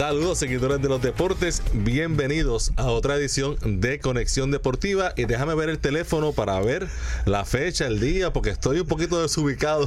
[0.00, 5.68] Saludos seguidores de los deportes, bienvenidos a otra edición de Conexión Deportiva y déjame ver
[5.68, 6.88] el teléfono para ver
[7.26, 9.84] la fecha, el día, porque estoy un poquito desubicado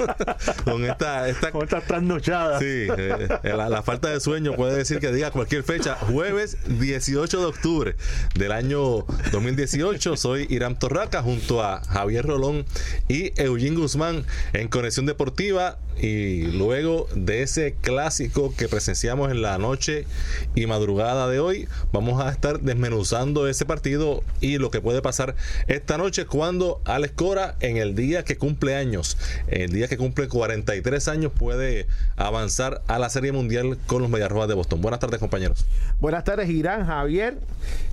[0.64, 2.60] con esta, esta, con esta trasnochada.
[2.60, 7.40] Sí, eh, la, la, falta de sueño puede decir que diga cualquier fecha, jueves 18
[7.40, 7.96] de octubre
[8.36, 10.16] del año 2018.
[10.16, 12.64] Soy Irán Torraca junto a Javier Rolón
[13.08, 19.58] y Eugene Guzmán en Conexión Deportiva y luego de ese clásico que presenciamos en la
[19.58, 20.06] noche
[20.54, 25.34] y madrugada de hoy, vamos a estar desmenuzando ese partido y lo que puede pasar
[25.66, 29.16] esta noche cuando Alex Cora en el día que cumple años,
[29.48, 34.48] el día que cumple 43 años puede avanzar a la Serie Mundial con los Mediarrojas
[34.48, 34.80] de Boston.
[34.80, 35.64] Buenas tardes compañeros.
[36.00, 37.38] Buenas tardes Irán, Javier,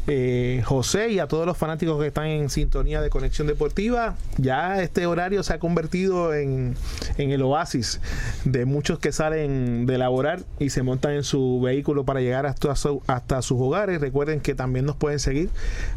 [0.07, 4.15] eh, José y a todos los fanáticos que están en sintonía de Conexión Deportiva.
[4.37, 6.75] Ya este horario se ha convertido en,
[7.17, 7.99] en el oasis
[8.45, 12.73] de muchos que salen de laborar y se montan en su vehículo para llegar hasta,
[13.07, 14.01] hasta sus hogares.
[14.01, 15.49] Recuerden que también nos pueden seguir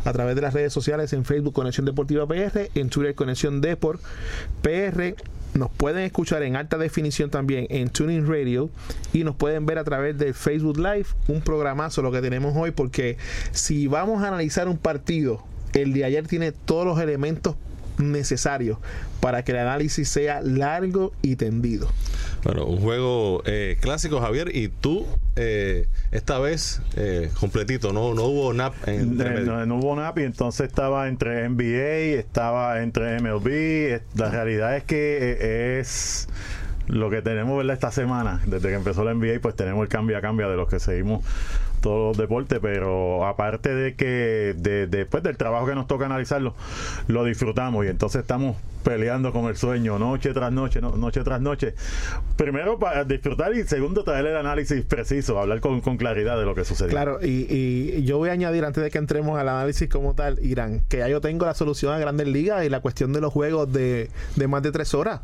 [0.04, 4.00] a través de las redes sociales en Facebook Conexión Deportiva PR, en Twitter Conexión Deport
[4.62, 5.14] PR.
[5.54, 8.70] Nos pueden escuchar en alta definición también en Tuning Radio
[9.12, 12.70] y nos pueden ver a través de Facebook Live, un programazo lo que tenemos hoy,
[12.70, 13.16] porque
[13.50, 17.56] si vamos a analizar un partido, el de ayer tiene todos los elementos
[17.98, 18.78] necesarios
[19.20, 21.88] para que el análisis sea largo y tendido.
[22.42, 28.24] Bueno, un juego eh, clásico, Javier, y tú eh, esta vez eh, completito, no, no
[28.24, 28.74] hubo nap.
[28.86, 34.00] En, no, no, hubo nap y entonces estaba entre NBA, estaba entre MLB.
[34.16, 36.28] La realidad es que es
[36.86, 37.74] lo que tenemos ¿verdad?
[37.74, 40.68] esta semana, desde que empezó la NBA, pues tenemos el cambio a cambio de los
[40.68, 41.22] que seguimos
[41.82, 44.54] todos los deportes, pero aparte de que
[44.88, 46.54] después del trabajo que nos toca analizarlo,
[47.06, 51.74] lo disfrutamos y entonces estamos peleando con el sueño noche tras noche, noche tras noche.
[52.36, 56.64] Primero para disfrutar y segundo traer el análisis preciso, hablar con, claridad de lo que
[56.64, 56.90] sucedió.
[56.90, 60.82] Claro, y, yo voy a añadir antes de que entremos al análisis como tal, Irán,
[60.88, 63.72] que ya yo tengo la solución a Grandes Ligas y la cuestión de los juegos
[63.72, 65.20] de, de más de tres horas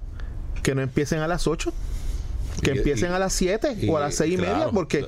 [0.63, 1.73] que no empiecen a las 8
[2.63, 5.05] que empiecen a las 7 o a las 6 y media, porque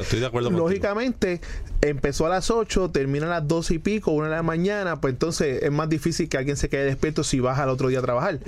[0.50, 1.40] lógicamente
[1.80, 5.12] empezó a las 8, termina a las 12 y pico, una de la mañana, pues
[5.12, 8.02] entonces es más difícil que alguien se quede despierto si vas al otro día a
[8.02, 8.38] trabajar.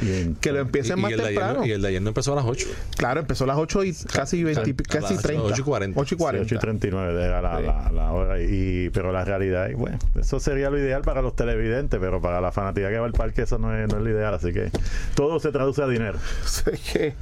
[0.41, 1.64] que lo empiecen más temprano.
[1.64, 2.66] y el de ayer no empezó a las 8.
[2.96, 5.44] Claro, empezó a las 8 y casi 20, casi 30.
[5.44, 6.00] 8 y 40.
[6.00, 6.44] 8 y 40.
[6.46, 8.41] 8 y 39 era la, la, la, hora.
[8.41, 12.41] Y, pero la realidad, y bueno, eso sería lo ideal para los televidentes, pero para
[12.41, 14.34] la fanática que va al parque eso no es, no es lo ideal.
[14.34, 14.70] Así que
[15.14, 16.18] todo se traduce a dinero.
[16.72, 17.14] es, que,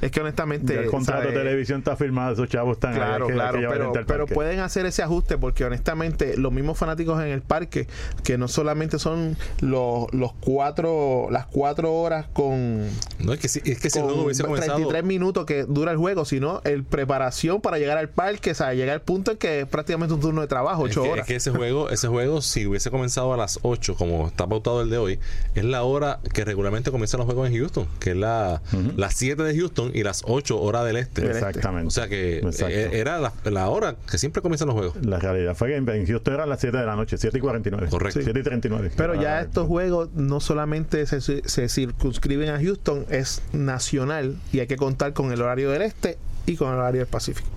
[0.00, 0.78] es que honestamente...
[0.78, 4.86] el contrato de televisión está firmado, esos chavos están claro, claro, pero, pero pueden hacer
[4.86, 7.86] ese ajuste porque honestamente los mismos fanáticos en el parque,
[8.24, 12.86] que no solamente son los, los cuatro, las cuatro horas con...
[13.18, 16.24] No, es que si, es que si luego hubiese 33 minutos que dura el juego,
[16.24, 19.66] sino el preparación para llegar al parque, o sea, llegar al punto en que es
[19.66, 21.18] prácticamente un turno de trabajo, 8 horas.
[21.20, 24.82] Es que ese juego, ese juego, si hubiese comenzado a las 8, como está pautado
[24.82, 25.18] el de hoy,
[25.54, 28.62] es la hora que regularmente comienzan los juegos en Houston, que es la,
[28.96, 31.26] las 7 de Houston y las 8 horas del este.
[31.26, 31.88] Exactamente.
[31.88, 34.96] O sea que eh, era la, la, hora que siempre comienzan los juegos.
[35.04, 37.88] La realidad fue que en Houston eran las 7 de la noche, 7 y 49.
[37.88, 38.20] Correcto.
[38.22, 38.92] 7 y 39.
[38.96, 44.66] Pero ya estos juegos no solamente se, se circunscriben a Houston, es nacional y hay
[44.66, 47.48] que contar con el horario del este y con el horario del Pacífico.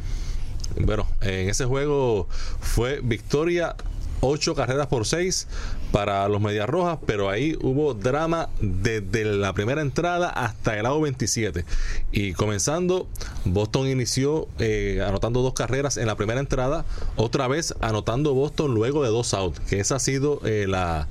[0.80, 2.28] Bueno, en ese juego
[2.62, 3.76] fue victoria
[4.22, 5.48] 8 carreras por 6
[5.92, 11.02] para los Medias Rojas, pero ahí hubo drama desde la primera entrada hasta el lado
[11.02, 11.66] 27.
[12.12, 13.08] Y comenzando,
[13.46, 16.86] Boston inició eh, anotando dos carreras en la primera entrada,
[17.16, 21.08] otra vez anotando Boston luego de dos outs, que esa ha sido eh, la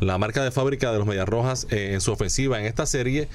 [0.00, 3.28] la marca de fábrica de los Medias Rojas eh, en su ofensiva en esta serie,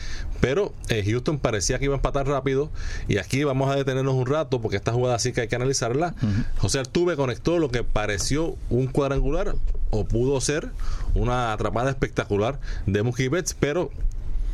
[0.43, 2.69] pero eh, Houston parecía que iba a empatar rápido
[3.07, 6.15] y aquí vamos a detenernos un rato porque esta jugada sí que hay que analizarla.
[6.57, 9.55] José Altuve conectó lo que pareció un cuadrangular
[9.89, 10.69] o pudo ser
[11.15, 13.89] una atrapada espectacular de Mookie Betts, pero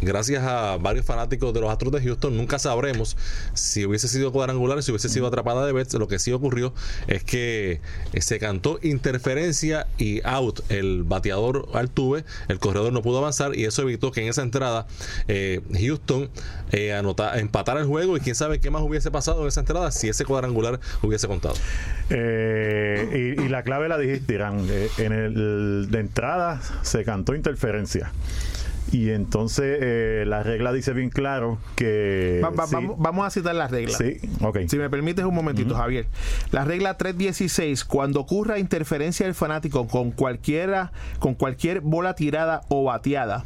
[0.01, 3.17] gracias a varios fanáticos de los Astros de Houston, nunca sabremos
[3.53, 5.93] si hubiese sido cuadrangular, si hubiese sido atrapada de Betts.
[5.95, 6.73] Lo que sí ocurrió
[7.07, 7.81] es que
[8.13, 10.61] eh, se cantó interferencia y out.
[10.69, 14.87] El bateador Altuve, el corredor no pudo avanzar y eso evitó que en esa entrada
[15.27, 16.29] eh, Houston
[16.71, 16.99] eh,
[17.35, 20.25] empatara el juego y quién sabe qué más hubiese pasado en esa entrada si ese
[20.25, 21.55] cuadrangular hubiese contado.
[22.09, 24.67] y, la clave la dijiste, Irán.
[24.97, 28.11] en el de entrada se cantó interferencia
[28.91, 32.41] Y entonces eh, la regla dice bien claro que...
[32.43, 32.73] Va- va- sí.
[32.73, 33.97] vamos, vamos a citar las reglas.
[33.97, 34.59] Sí, ok.
[34.67, 36.07] Si me permites un momentito, Javier.
[36.51, 42.83] La regla 316, cuando ocurra interferencia del fanático con cualquiera, con cualquier bola tirada o
[42.85, 43.43] bateada,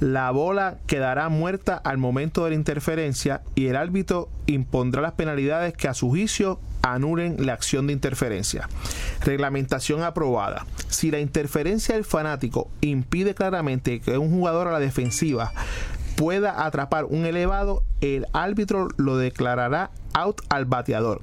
[0.00, 5.72] la bola quedará muerta al momento de la interferencia y el árbitro impondrá las penalidades
[5.74, 8.68] que a su juicio anulen la acción de interferencia.
[9.22, 10.66] Reglamentación aprobada.
[10.88, 15.52] Si la interferencia del fanático impide claramente que un jugador a la defensiva
[16.16, 21.22] pueda atrapar un elevado, el árbitro lo declarará out al bateador.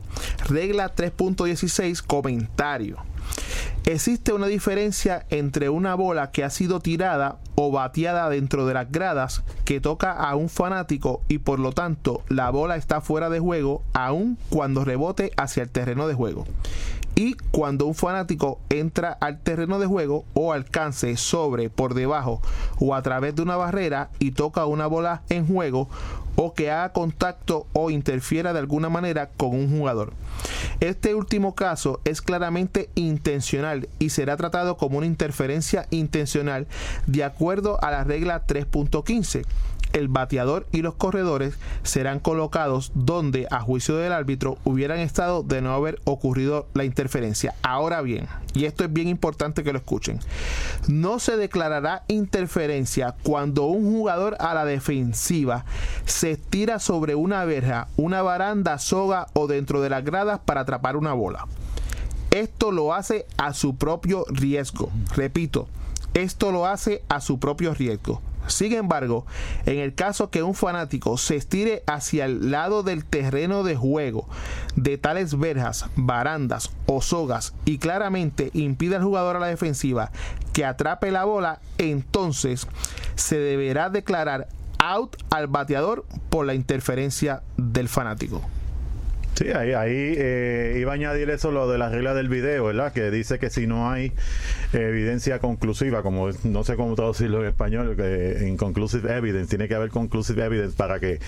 [0.50, 2.98] Regla 3.16, comentario.
[3.86, 8.92] Existe una diferencia entre una bola que ha sido tirada o bateada dentro de las
[8.92, 13.40] gradas que toca a un fanático y por lo tanto la bola está fuera de
[13.40, 16.46] juego aun cuando rebote hacia el terreno de juego.
[17.22, 22.42] Y cuando un fanático entra al terreno de juego o alcance sobre, por debajo
[22.80, 25.88] o a través de una barrera y toca una bola en juego
[26.36, 30.14] o que haga contacto o interfiera de alguna manera con un jugador.
[30.80, 36.66] Este último caso es claramente intencional y será tratado como una interferencia intencional
[37.06, 39.46] de acuerdo a la regla 3.15
[39.94, 45.62] el bateador y los corredores serán colocados donde, a juicio del árbitro, hubieran estado de
[45.62, 47.56] no haber ocurrido la interferencia.
[47.62, 50.20] Ahora bien, y esto es bien importante que lo escuchen,
[50.88, 55.66] no se declarará interferencia cuando un jugador a la defensiva
[56.06, 60.96] se tira sobre una verja, una baranda, soga o dentro de las gradas para atrapar
[60.98, 61.48] una bola.
[62.32, 64.90] Esto lo hace a su propio riesgo.
[65.16, 65.68] Repito,
[66.14, 68.22] esto lo hace a su propio riesgo.
[68.48, 69.26] Sin embargo,
[69.66, 74.28] en el caso que un fanático se estire hacia el lado del terreno de juego
[74.76, 80.12] de tales verjas, barandas o sogas y claramente impide al jugador a la defensiva
[80.54, 82.68] que atrape la bola, entonces
[83.16, 84.48] se deberá declarar
[84.80, 88.42] out al bateador por la interferencia del fanático.
[89.34, 92.92] Sí, ahí, ahí eh, iba a añadir eso lo de la regla del video, ¿verdad?
[92.92, 94.12] Que dice que si no hay
[94.74, 97.96] evidencia conclusiva, como no sé cómo traducirlo en español,
[98.46, 101.20] inconclusive evidence, tiene que haber conclusive evidence para que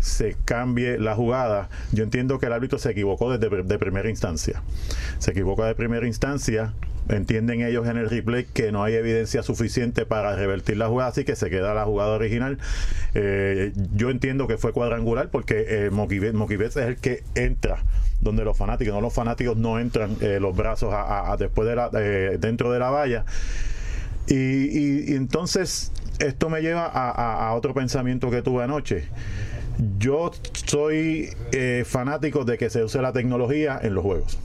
[0.00, 1.68] se cambie la jugada.
[1.92, 4.62] Yo entiendo que el árbitro se equivocó desde de primera instancia.
[5.18, 6.72] Se equivocó de primera instancia.
[7.08, 11.24] Entienden ellos en el replay que no hay evidencia suficiente para revertir la jugada, así
[11.24, 12.58] que se queda la jugada original.
[13.14, 15.90] Eh, yo entiendo que fue cuadrangular porque eh,
[16.58, 17.78] Betts es el que entra
[18.20, 20.92] donde los fanáticos, no los fanáticos no entran eh, los brazos
[21.38, 23.24] después de la, eh, dentro de la valla.
[24.28, 29.08] Y, entonces esto me lleva a otro pensamiento que tuve anoche.
[29.98, 34.38] Yo soy eh, fanático de que se use la tecnología en los juegos.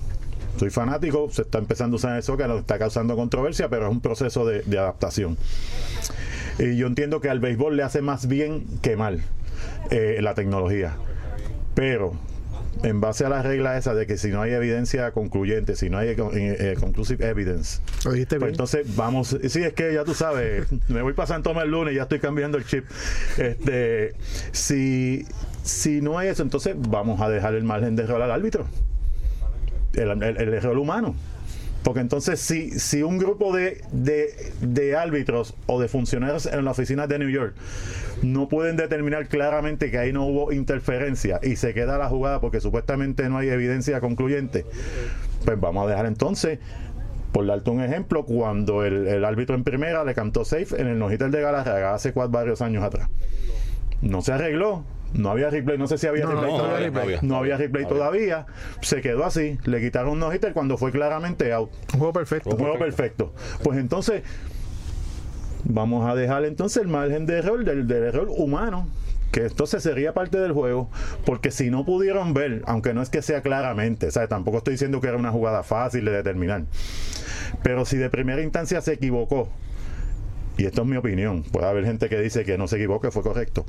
[0.58, 3.92] Soy fanático, se está empezando a usar eso que nos está causando controversia, pero es
[3.92, 5.38] un proceso de, de adaptación.
[6.60, 9.24] Y yo entiendo que al béisbol le hace más bien que mal
[9.90, 10.96] eh, la tecnología.
[11.74, 12.14] Pero
[12.84, 15.98] en base a la regla esa de que si no hay evidencia concluyente, si no
[15.98, 17.80] hay eh, eh, conclusive evidence,
[18.40, 21.94] pues entonces vamos, sí, es que ya tú sabes, me voy pasando toma el lunes
[21.94, 22.86] y ya estoy cambiando el chip.
[23.38, 24.14] Este,
[24.52, 25.26] si,
[25.64, 28.66] si no hay eso, entonces vamos a dejar el margen de error al árbitro.
[29.94, 31.16] El, el- el error humano.
[31.84, 37.08] Porque entonces, si, si un grupo de, de, árbitros o de funcionarios en la oficina
[37.08, 37.56] de New York
[38.22, 42.60] no pueden determinar claramente que ahí no hubo interferencia y se queda la jugada porque
[42.60, 44.64] supuestamente no hay evidencia concluyente,
[45.44, 46.60] pues vamos a dejar entonces,
[47.32, 51.00] por darte un ejemplo, cuando el, el árbitro en primera le cantó safe en el
[51.00, 53.10] no-hitter de Galarraga hace cuatro, varios años atrás.
[54.02, 54.84] No se arregló.
[55.14, 56.76] No había replay, no sé si había No, replay no todavía.
[56.88, 57.20] había replay.
[57.22, 57.98] No había replay No había.
[58.00, 58.46] todavía.
[58.82, 59.58] Se quedó así.
[59.66, 61.70] Le quitaron un no-hitter cuando fue claramente out.
[61.94, 62.50] Un juego perfecto.
[62.52, 63.34] Un juego perfecto.
[63.64, 64.24] Pues entonces,
[65.64, 68.88] vamos a dejar entonces el margen de error del, del error humano.
[69.32, 70.90] Que entonces sería parte del juego,
[71.26, 74.74] porque si no pudieron ver, aunque no es que sea claramente, o sea, tampoco estoy
[74.74, 76.64] diciendo que era una jugada fácil de determinar,
[77.64, 79.48] pero si de primera instancia se equivocó,
[80.58, 83.24] y esto es mi opinión, puede haber gente que dice que no se equivoque, fue
[83.24, 83.66] correcto,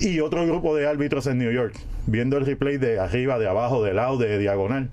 [0.00, 1.74] y otro grupo de árbitros en New York,
[2.06, 4.90] viendo el replay de arriba, de abajo, de lado, de diagonal,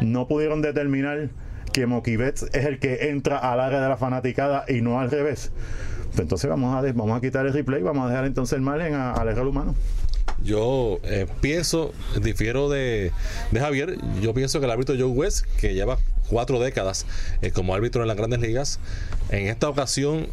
[0.00, 1.28] no pudieron determinar
[1.72, 5.10] que Mookie Betts es el que entra al área de la fanaticada y no al
[5.10, 5.52] revés.
[6.18, 9.28] Entonces vamos a, vamos a quitar el replay, vamos a dejar entonces el margen al
[9.28, 9.74] error humano.
[10.42, 13.12] Yo eh, pienso, difiero de,
[13.50, 17.06] de Javier, yo pienso que el árbitro Joe West, que lleva cuatro décadas
[17.42, 18.80] eh, como árbitro en las grandes ligas,
[19.28, 20.28] en esta ocasión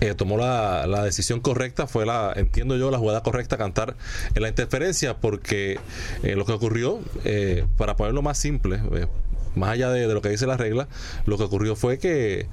[0.00, 3.96] eh, tomó la, la decisión correcta, fue la, entiendo yo, la jugada correcta cantar
[4.34, 5.78] en la interferencia, porque
[6.22, 9.06] eh, lo que ocurrió, eh, para ponerlo más simple, eh,
[9.54, 10.88] más allá de, de lo que dice la regla,
[11.26, 12.46] lo que ocurrió fue que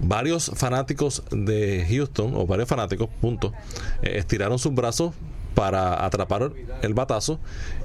[0.00, 3.52] varios fanáticos de Houston, o varios fanáticos, punto,
[4.02, 5.14] eh, estiraron sus brazos
[5.54, 7.38] para atrapar el batazo.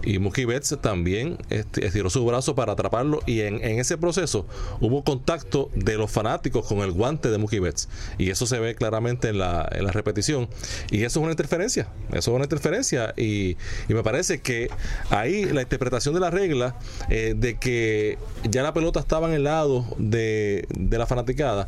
[0.03, 3.19] Y Mookie Betts también esti- estiró su brazo para atraparlo.
[3.25, 4.45] Y en, en ese proceso
[4.79, 8.75] hubo contacto de los fanáticos con el guante de Mookie Betts y eso se ve
[8.75, 10.47] claramente en la, en la repetición.
[10.91, 11.87] Y eso es una interferencia.
[12.09, 13.13] Eso es una interferencia.
[13.17, 13.57] Y,
[13.89, 14.69] y me parece que
[15.09, 16.77] ahí la interpretación de la regla
[17.09, 18.17] eh, de que
[18.49, 21.67] ya la pelota estaba en el lado de, de la fanaticada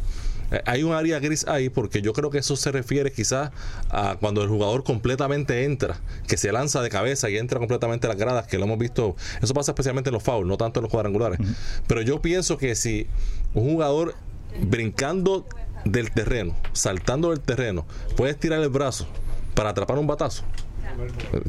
[0.65, 3.51] hay un área gris ahí porque yo creo que eso se refiere quizás
[3.89, 8.09] a cuando el jugador completamente entra, que se lanza de cabeza y entra completamente a
[8.09, 10.83] las gradas, que lo hemos visto, eso pasa especialmente en los fouls, no tanto en
[10.83, 11.39] los cuadrangulares.
[11.87, 13.07] Pero yo pienso que si
[13.53, 14.15] un jugador
[14.61, 15.45] brincando
[15.85, 17.85] del terreno, saltando del terreno,
[18.17, 19.07] puede estirar el brazo
[19.53, 20.43] para atrapar un batazo,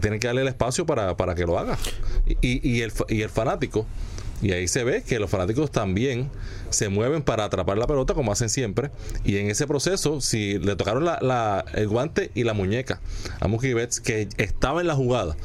[0.01, 1.79] tiene que darle el espacio para, para que lo haga.
[2.41, 3.87] Y, y- el, y el fanático,
[4.43, 6.31] y ahí se ve que los fanáticos también
[6.71, 8.91] se mueven para atrapar la pelota como hacen siempre.
[9.25, 13.01] Y en ese proceso, si le tocaron la- el guante y la muñeca
[13.41, 15.37] a Mookie Betts, que estaba en la jugada,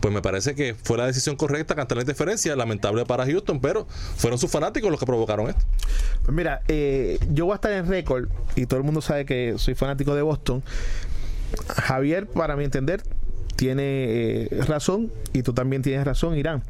[0.00, 2.56] pues me parece que fue la decisión correcta cantar la interferencia.
[2.56, 5.64] Lamentable para Houston, pero fueron sus fanáticos los que provocaron esto.
[6.24, 9.54] Pues mira, eh, yo voy a estar en récord y todo el mundo sabe que
[9.58, 10.62] soy fanático de Boston.
[11.68, 13.02] Javier, para mi entender,
[13.56, 16.62] tiene eh, razón y tú también tienes razón, Irán.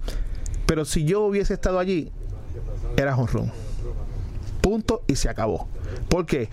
[0.71, 2.13] Pero si yo hubiese estado allí,
[2.97, 3.51] era honrón.
[4.61, 5.67] Punto y se acabó.
[6.09, 6.49] Porque,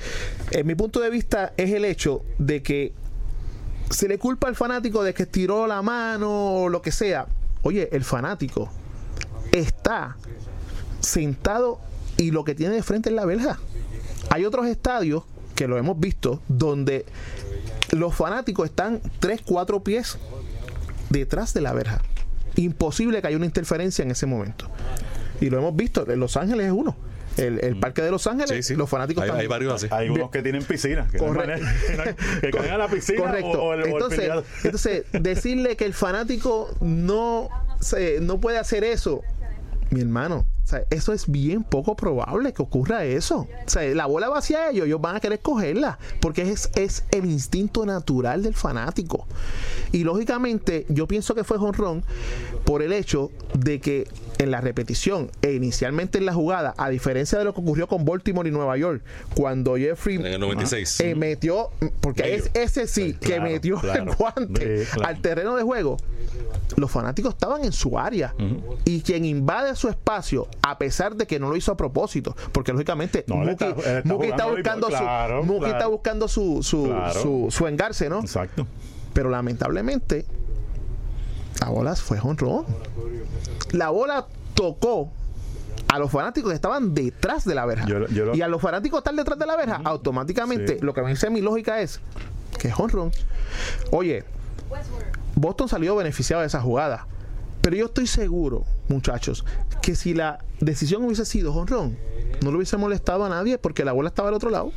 [0.49, 2.93] en mi punto de vista, es el hecho de que
[3.91, 7.27] se le culpa al fanático de que estiró la mano o lo que sea.
[7.61, 8.71] Oye, el fanático
[9.51, 10.17] está
[10.99, 11.79] sentado
[12.17, 13.59] y lo que tiene de frente es la verja.
[14.31, 17.05] Hay otros estadios que lo hemos visto donde
[17.91, 20.17] los fanáticos están 3, 4 pies
[21.11, 22.01] detrás de la verja.
[22.57, 24.69] Imposible que haya una interferencia en ese momento.
[25.39, 26.95] Y lo hemos visto, en Los Ángeles es uno.
[27.37, 28.75] El, el parque de Los Ángeles, Sí, sí.
[28.75, 29.87] los fanáticos hay, hay varios así.
[29.91, 31.07] Hay unos que tienen piscina.
[31.11, 31.65] Que, Correcto.
[32.41, 33.61] que, caen a la piscina Correcto.
[33.61, 34.31] o, o el, o el entonces,
[34.63, 37.49] entonces, decirle que el fanático no,
[37.79, 39.21] se, no puede hacer eso,
[39.91, 43.47] mi hermano, o sea, eso es bien poco probable que ocurra eso.
[43.65, 47.05] O sea, la bola va hacia ellos, ellos van a querer cogerla, porque es, es
[47.11, 49.25] el instinto natural del fanático.
[49.93, 52.03] Y lógicamente, yo pienso que fue jonrón
[52.65, 54.09] por el hecho de que
[54.39, 58.03] en la repetición e inicialmente en la jugada, a diferencia de lo que ocurrió con
[58.03, 59.01] Baltimore y Nueva York,
[59.35, 60.99] cuando Jeffrey En el 96.
[60.99, 61.69] eh, metió,
[62.01, 64.15] porque es, ese sí, que claro, metió el claro.
[64.17, 65.07] guante Sí, claro.
[65.09, 65.95] al terreno de juego,
[66.75, 68.35] los fanáticos estaban en su área
[68.85, 72.73] y quien invade su espacio, a pesar de que no lo hizo a propósito, porque
[72.73, 73.67] lógicamente No, está-
[74.47, 75.67] buscando claro, su claro.
[75.67, 77.21] está buscando su su, Claro.
[77.21, 78.19] su, su engarce, ¿no?
[78.19, 78.67] Exacto.
[79.13, 80.25] Pero lamentablemente
[81.61, 82.65] la bola fue honrón.
[83.71, 85.09] La bola tocó
[85.87, 87.85] a los fanáticos que estaban detrás de la verja.
[87.87, 90.85] Yo- yo lo- y a los fanáticos estar detrás de la verja, automáticamente Sí.
[90.85, 91.99] lo que me dice mi lógica es
[92.59, 93.11] que es honrón.
[93.91, 94.23] Oye,
[95.35, 97.05] Boston salió beneficiado de esa jugada.
[97.67, 99.43] Pero yo estoy seguro, muchachos,
[99.81, 101.97] que si la decisión hubiese sido honrón,
[102.41, 104.71] no le hubiese molestado a nadie porque la bola estaba al otro lado.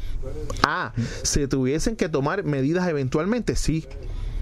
[0.64, 0.92] Ah,
[1.22, 3.86] se tuviesen que tomar medidas eventualmente, sí.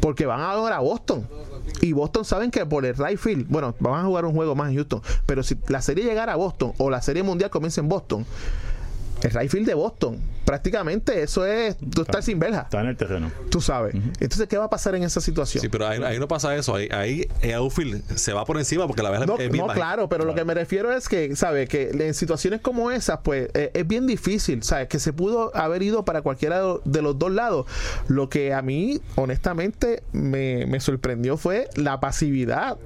[0.00, 1.28] Porque van ahora a Boston.
[1.83, 4.71] Y Boston saben que por el right field, bueno, van a jugar un juego más
[4.71, 5.02] en Houston.
[5.26, 8.25] Pero si la serie llegara a Boston o la serie mundial comienza en Boston,
[9.22, 12.62] el right field de Boston, prácticamente eso es tú estás sin verja.
[12.62, 13.30] Está en el terreno.
[13.50, 13.94] Tú sabes.
[13.94, 15.60] Entonces, ¿qué va a pasar en esa situación?
[15.60, 16.75] Sí, pero ahí, ahí no pasa eso.
[16.75, 19.72] Ahí, ahí el outfield se va por encima porque la verdad No, es bien no,
[19.72, 21.66] claro, pero lo que me refiero es que, ¿sabe?
[21.66, 24.88] Que en situaciones como esas, pues eh, es bien difícil, ¿sabes?
[24.88, 27.66] Que se pudo haber ido para cualquiera de los dos lados.
[28.06, 32.78] Lo que a mí, honestamente, me, me sorprendió fue la pasividad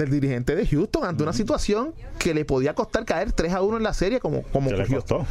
[0.00, 3.76] del dirigente de Houston ante una situación que le podía costar caer 3 a 1
[3.76, 5.26] en la serie como, como le costó.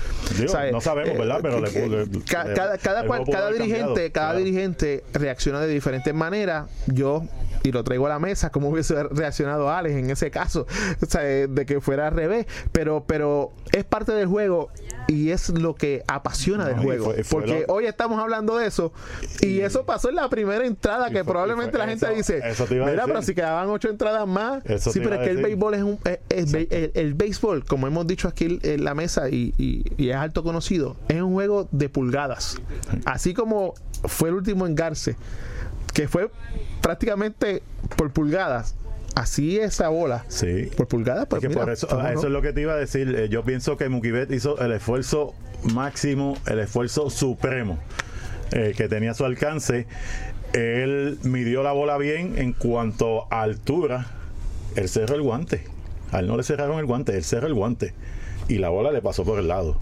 [0.71, 1.39] No sabemos, Eh, ¿verdad?
[1.41, 4.39] Pero le le- ca- le- cada, cada cual- cada dirigente, cambiado, cada claro.
[4.39, 6.67] dirigente reacciona de diferentes maneras.
[6.87, 7.23] Yo
[7.63, 10.65] y lo traigo a la mesa como hubiese reaccionado Alex en ese caso,
[11.01, 14.69] o sea, eh, de que fuera al revés, pero pero es parte del juego
[15.07, 18.57] y es lo que apasiona del No, juego, fue- fue porque lo- hoy estamos hablando
[18.57, 18.93] de eso
[19.41, 22.65] y, eso pasó en la primera entrada que fue- probablemente la gente eso- dice, eso
[22.65, 23.13] te iba a mira, decir.
[23.13, 25.99] pero si quedaban ocho entradas más, Eso sí, pero es que el béisbol es un
[26.05, 29.83] es- es be- el, el béisbol, como hemos dicho aquí en la mesa y, y-
[29.97, 32.57] y es alto conocido, es un juego de pulgadas.
[33.05, 33.73] Así como
[34.05, 35.15] fue el último engarce,
[35.93, 36.29] que fue
[36.81, 37.61] prácticamente
[37.95, 38.75] por pulgadas.
[39.15, 40.23] Así esa bola.
[40.29, 40.69] Sí.
[40.77, 42.09] Por pulgadas, pues mira, por eso, ¿cómo no?
[42.09, 43.13] eso es lo que te iba a decir.
[43.17, 45.33] Eh, Yo pienso que Mukibet hizo el esfuerzo
[45.73, 47.79] máximo, el esfuerzo supremo
[48.51, 49.87] eh, que tenía a su alcance.
[50.53, 54.07] Él midió la bola bien en cuanto a altura.
[54.75, 55.63] Él cerró el guante.
[56.11, 57.93] A él no le cerraron el guante, él cerró el guante.
[58.47, 59.77] y la bola le pasó por el lado.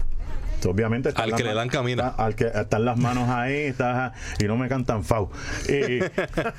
[0.66, 2.08] Obviamente al que le dan camina.
[2.08, 5.30] al que están las manos ahí está, y no me cantan fau.
[5.68, 6.00] Y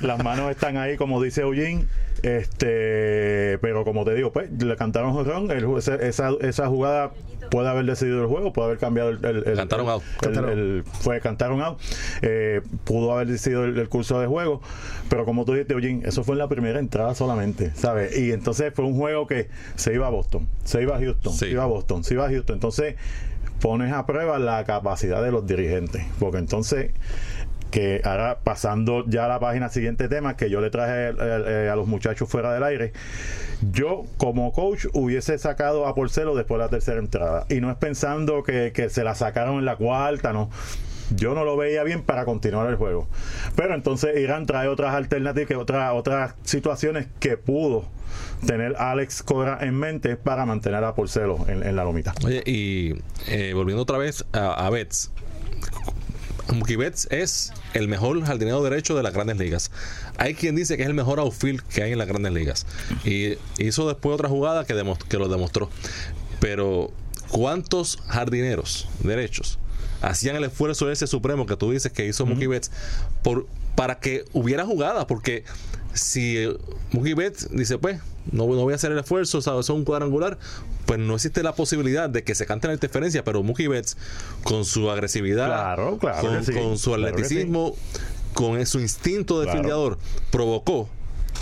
[0.04, 1.86] las manos están ahí, como dice Eugene.
[2.22, 5.50] Este, pero como te digo, pues le cantaron jorrón.
[5.50, 7.12] esa, esa jugada
[7.50, 9.24] puede haber decidido el juego, puede haber cambiado el.
[9.24, 10.02] el, cantaron out.
[11.00, 11.78] fue cantaron out.
[12.22, 14.60] Eh, pudo haber decidido el, curso de juego.
[15.08, 18.16] Pero como tú dijiste, Eugene, eso fue en la primera entrada solamente, ¿sabes?
[18.16, 21.48] Y entonces fue un juego que se iba a Boston, se iba a Houston, se
[21.48, 22.56] iba a Boston, se iba a Houston.
[22.56, 22.96] Entonces
[23.60, 26.04] pones a prueba la capacidad de los dirigentes.
[26.18, 26.92] Porque entonces,
[27.70, 31.76] que ahora pasando ya a la página siguiente tema que yo le traje eh, a
[31.76, 32.92] los muchachos fuera del aire,
[33.72, 37.46] yo como coach hubiese sacado a Porcelo después de la tercera entrada.
[37.48, 40.50] Y no es pensando que, que se la sacaron en la cuarta, no
[41.14, 43.08] yo no lo veía bien para continuar el juego.
[43.56, 47.88] Pero entonces Irán trae otras alternativas, otras, otras situaciones que pudo
[48.46, 52.14] tener Alex Cora en mente para mantener a Porcelo en, la lomita.
[52.24, 52.94] Oye, y
[53.28, 55.10] eh, volviendo otra vez a, a Betts.
[57.10, 59.70] Es el mejor jardinero derecho de las grandes ligas.
[60.18, 62.66] Hay quien dice que es el mejor outfield que hay en las grandes ligas.
[63.04, 64.74] Y hizo después otra jugada que,
[65.08, 65.70] que lo demostró.
[66.40, 66.90] Pero,
[67.28, 69.58] ¿cuántos jardineros derechos
[70.02, 72.70] hacían el esfuerzo ese supremo que tú dices que hizo Mookie Betts
[73.22, 75.44] por, para que hubiera jugada, porque
[75.92, 76.56] si eh,
[76.92, 79.66] Mookie Betts dice, pues, no, no, voy a hacer el esfuerzo, ¿sabes?
[79.66, 80.38] es un cuadrangular,
[80.86, 83.96] pues no existe la posibilidad de que se cante la interferencia, pero Mookie Betts,
[84.44, 87.74] con su agresividad, con, su atleticismo,
[88.34, 89.98] con su instinto de filiador,
[90.30, 90.88] provocó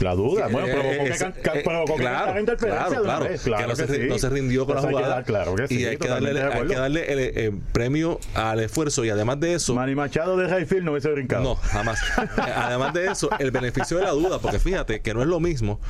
[0.00, 3.76] la duda, bueno, provocó que, eh, provocó claro, que interferencia claro, claro, claro, que no,
[3.76, 5.23] se, no se rindió con la jugada.
[5.25, 9.05] claro que sí, y hay que darle, hay que darle el, el, premio al esfuerzo
[9.05, 9.75] y además de eso.
[9.75, 11.43] Manny Machado de Rayfield no hubiese brincado.
[11.43, 12.00] No, jamás.
[12.37, 15.81] además de eso, el beneficio de la duda, porque fíjate que no es lo mismo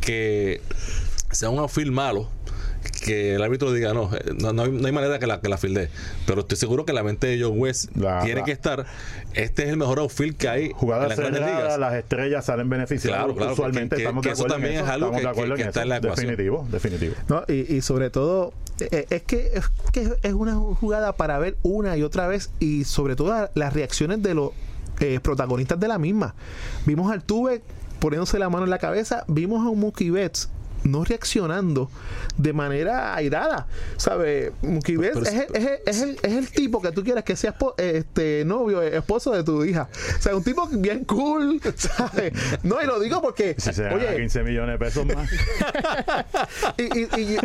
[0.00, 0.60] que
[1.30, 2.30] sea un outfield malo
[3.04, 5.88] que el árbitro diga, no, eh, no, hay, manera que la, que la filde.
[6.26, 7.90] Pero estoy seguro que la mente de John West
[8.22, 8.86] tiene que estar.
[9.34, 13.20] Este es el mejor outfield que hay Jugadas en las las estrellas salen beneficiadas.
[13.20, 16.28] Claro, claro, Usualmente estamos de eso también es algo que, está en la ecuación.
[16.28, 17.14] Definitivo, definitivo.
[17.28, 21.56] No, y, y sobre todo, eh, es que, es que es una jugada para ver
[21.62, 24.50] una y otra vez y sobre todo las reacciones de los
[25.00, 26.34] eh, protagonistas de la misma.
[26.86, 27.62] Vimos al Tuve
[28.00, 30.48] poniéndose la mano en la cabeza, vimos a un Mookie Betts
[30.84, 31.90] no reaccionando
[32.36, 33.66] de manera airada.
[33.96, 34.52] ¿Sabes?
[34.62, 39.42] es, es, el, es, el, tipo que tú quieres que sea este novio, esposo de
[39.44, 39.88] tu hija.
[40.18, 42.32] O sea, un tipo bien cool, ¿sabes?
[42.62, 43.56] No, y lo digo porque.
[43.94, 45.30] oye, 15 millones de pesos más.
[46.78, 47.38] y, y,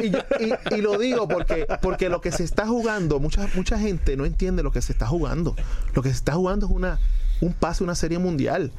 [0.71, 4.63] y, lo digo porque, porque lo que se está jugando, mucha, mucha gente no entiende
[4.63, 5.55] lo que se está jugando.
[5.93, 6.99] Lo que se está jugando es una
[7.43, 8.71] un pase, una serie mundial.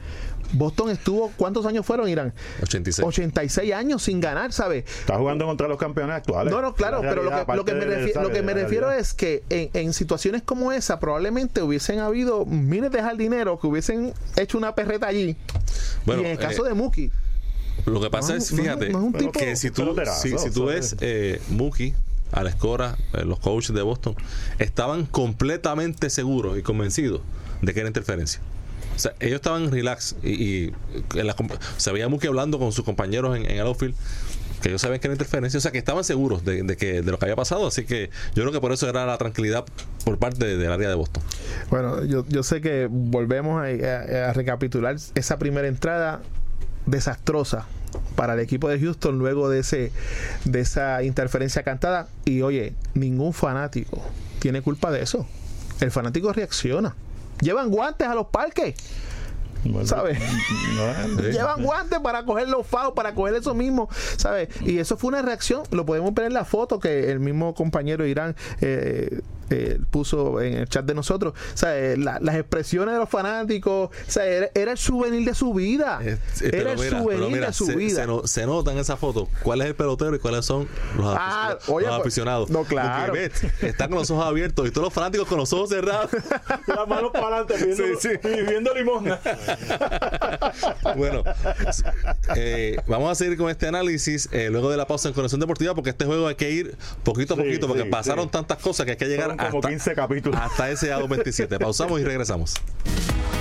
[0.53, 2.33] Boston estuvo, ¿cuántos años fueron, Irán?
[2.63, 3.07] 86.
[3.07, 4.85] 86 años sin ganar, ¿sabes?
[5.01, 6.53] Está jugando contra los campeones actuales.
[6.53, 11.63] No, no, claro, pero lo que, me, refiero, es que en, situaciones como esa probablemente
[11.63, 15.37] hubiesen habido miles de jardineros que hubiesen hecho una perreta allí.
[16.05, 17.11] Bueno, y en el caso eh, de Mookie.
[17.87, 18.93] Lo que pasa es, fíjate,
[19.33, 21.95] que si tú, si, tú ves eh, Mookie,
[22.33, 24.15] Alex Cora, eh, los coaches de Boston,
[24.59, 27.21] estaban completamente seguros y convencidos
[27.65, 28.41] de que era interferencia.
[28.95, 30.71] O sea, ellos estaban relax y,
[31.77, 33.95] se veía hablando con sus compañeros en, el outfield
[34.63, 37.19] que ellos sabían que era interferencia, o sea que estaban seguros de, que, de lo
[37.19, 39.67] que había pasado, así que yo creo que por eso era la tranquilidad
[40.07, 41.23] por parte del área de Boston.
[41.69, 46.23] Bueno, yo, yo sé que volvemos a, recapitular esa primera entrada
[46.87, 47.67] desastrosa
[48.17, 49.93] para el equipo de Houston luego de ese
[50.45, 54.03] de esa interferencia cantada y oye, ningún fanático
[54.39, 55.27] tiene culpa de eso.
[55.81, 56.95] El fanático reacciona
[57.41, 58.75] llevan guantes a los parques.
[59.85, 60.19] ¿Sabes?
[61.33, 64.49] Llevan guantes para coger los FAO, para coger eso mismo, ¿sabes?
[64.61, 68.07] Y eso fue una reacción, lo podemos ver en la foto que el mismo compañero
[68.07, 71.99] Irán eh, eh, puso en el chat de nosotros, ¿sabes?
[71.99, 73.91] las expresiones de los fanáticos.
[74.17, 76.01] Era, el souvenir de su vida.
[76.41, 78.07] era el souvenir de su vida.
[78.25, 81.87] Se, nota en esa foto cuál es el pelotero y cuáles son los, ah, pues,
[81.87, 82.51] aficionados.
[82.51, 83.15] No, claro.
[83.15, 86.11] está con los ojos abiertos y todos los fanáticos con los ojos cerrados.
[86.67, 88.09] las manos para adelante, viendo, sí,
[88.77, 89.05] limón.
[90.97, 91.23] bueno,
[92.37, 95.75] eh, vamos a seguir con este análisis eh, luego de la pausa en Conexión Deportiva
[95.75, 98.99] porque este juego hay que ir poquito a poquito porque pasaron tantas cosas que hay
[98.99, 100.41] que llegar como hasta, 15 capítulos.
[100.41, 101.59] Hasta ese a 27.
[101.59, 102.55] Pausamos y regresamos.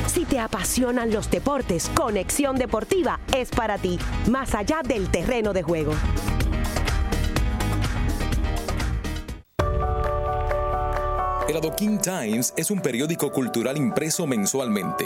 [0.08, 3.97] Si te apasionan los deportes, Conexión Deportiva es para ti,
[4.29, 5.93] más allá del terreno de juego.
[11.47, 15.06] El Adoquin Times es un periódico cultural impreso mensualmente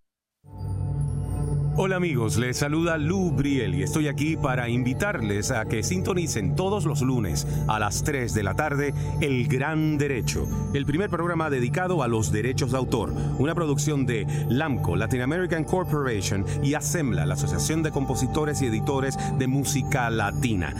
[1.77, 6.83] Hola amigos, les saluda Lou Briel y estoy aquí para invitarles a que sintonicen todos
[6.83, 12.03] los lunes a las 3 de la tarde El Gran Derecho, el primer programa dedicado
[12.03, 17.35] a los derechos de autor, una producción de LAMCO, Latin American Corporation y ASEMBLA, la
[17.35, 20.75] Asociación de Compositores y Editores de Música Latina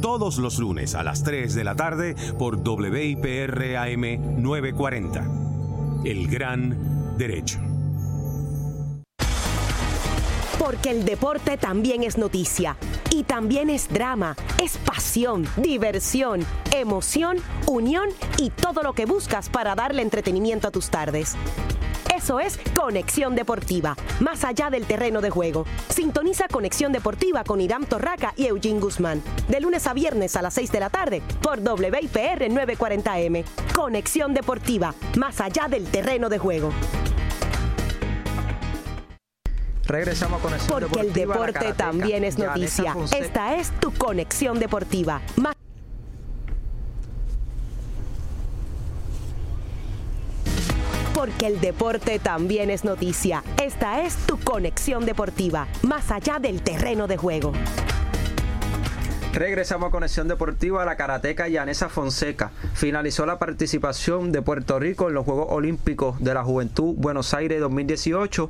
[0.00, 5.26] todos los lunes a las 3 de la tarde por WIPR AM 940.
[6.04, 7.65] El Gran Derecho.
[10.66, 12.76] Porque el deporte también es noticia.
[13.10, 17.36] Y también es drama, es pasión, diversión, emoción,
[17.68, 21.36] unión y todo lo que buscas para darle entretenimiento a tus tardes.
[22.12, 25.66] Eso es Conexión Deportiva, más allá del terreno de juego.
[25.88, 30.54] Sintoniza Conexión Deportiva con Irán Torraca y Eugene Guzmán, de lunes a viernes a las
[30.54, 33.44] 6 de la tarde por WIPR 940M.
[33.72, 36.72] Conexión Deportiva, más allá del terreno de juego.
[39.86, 42.96] Regresamos a Conexión Porque el Deportiva, deporte también es noticia.
[43.16, 45.20] Esta es tu conexión deportiva.
[45.36, 45.52] Ma-
[51.14, 53.42] Porque el deporte también es noticia.
[53.62, 57.52] Esta es tu conexión deportiva, más allá del terreno de juego.
[59.36, 60.86] Regresamos a Conexión Deportiva.
[60.86, 66.32] La karateca Yanesa Fonseca finalizó la participación de Puerto Rico en los Juegos Olímpicos de
[66.32, 68.48] la Juventud Buenos Aires 2018.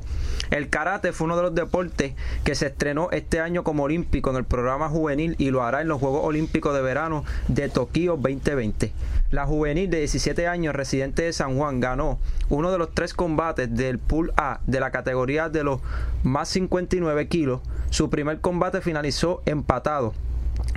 [0.53, 4.37] El karate fue uno de los deportes que se estrenó este año como olímpico en
[4.37, 8.93] el programa juvenil y lo hará en los Juegos Olímpicos de Verano de Tokio 2020.
[9.33, 13.75] La juvenil de 17 años residente de San Juan ganó uno de los tres combates
[13.75, 15.81] del Pool A de la categoría de los
[16.23, 17.61] más 59 kilos.
[17.91, 20.15] Su primer combate finalizó empatado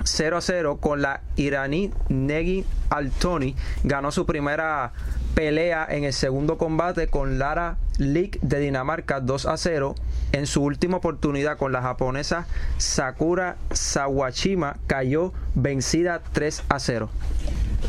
[0.04, 3.54] 0 a 0 con la iraní Negi Altoni.
[3.84, 4.92] Ganó su primera
[5.34, 9.94] pelea en el segundo combate con Lara Lik de Dinamarca 2 a 0.
[10.32, 12.46] En su última oportunidad con la japonesa
[12.78, 17.10] Sakura Sawashima cayó vencida 3 a 0.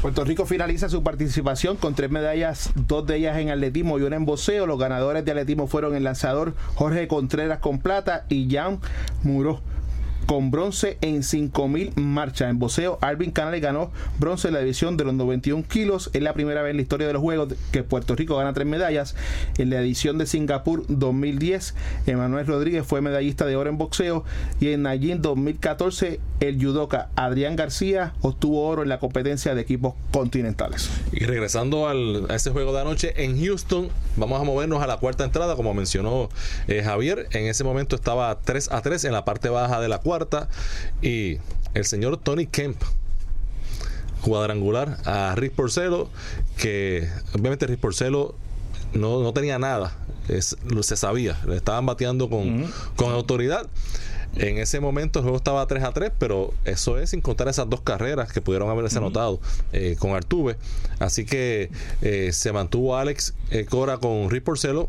[0.01, 4.15] Puerto Rico finaliza su participación con tres medallas, dos de ellas en atletismo y una
[4.15, 4.65] en boxeo.
[4.65, 8.79] Los ganadores de atletismo fueron el lanzador Jorge Contreras con plata y Jan
[9.21, 9.61] Muro
[10.25, 12.49] con bronce en 5000 marchas.
[12.49, 16.09] En boxeo, Alvin Canales ganó bronce en la división de los 91 kilos.
[16.13, 18.67] Es la primera vez en la historia de los Juegos que Puerto Rico gana tres
[18.67, 19.15] medallas.
[19.57, 21.75] En la edición de Singapur 2010,
[22.07, 24.23] Emanuel Rodríguez fue medallista de oro en boxeo.
[24.59, 29.95] Y en Nanjing 2014, el judoka Adrián García obtuvo oro en la competencia de equipos
[30.11, 30.89] continentales.
[31.11, 34.97] Y regresando al, a ese juego de anoche en Houston, vamos a movernos a la
[34.97, 36.29] cuarta entrada, como mencionó
[36.67, 37.27] eh, Javier.
[37.31, 40.10] En ese momento estaba 3 a 3 en la parte baja de la cuarta.
[41.01, 41.37] Y
[41.73, 42.81] el señor Tony Kemp
[44.21, 46.09] cuadrangular a Rick Porcelo,
[46.57, 48.35] que obviamente Rick Porcelo
[48.93, 49.95] no, no tenía nada,
[50.27, 53.67] es, se sabía, le estaban bateando con, con autoridad.
[54.37, 57.69] En ese momento el juego estaba 3 a 3, pero eso es sin contar esas
[57.69, 59.41] dos carreras que pudieron haberse anotado
[59.73, 60.55] eh, con Artuve.
[60.99, 61.69] Así que
[62.01, 64.87] eh, se mantuvo Alex eh, Cora con Rick Porcelo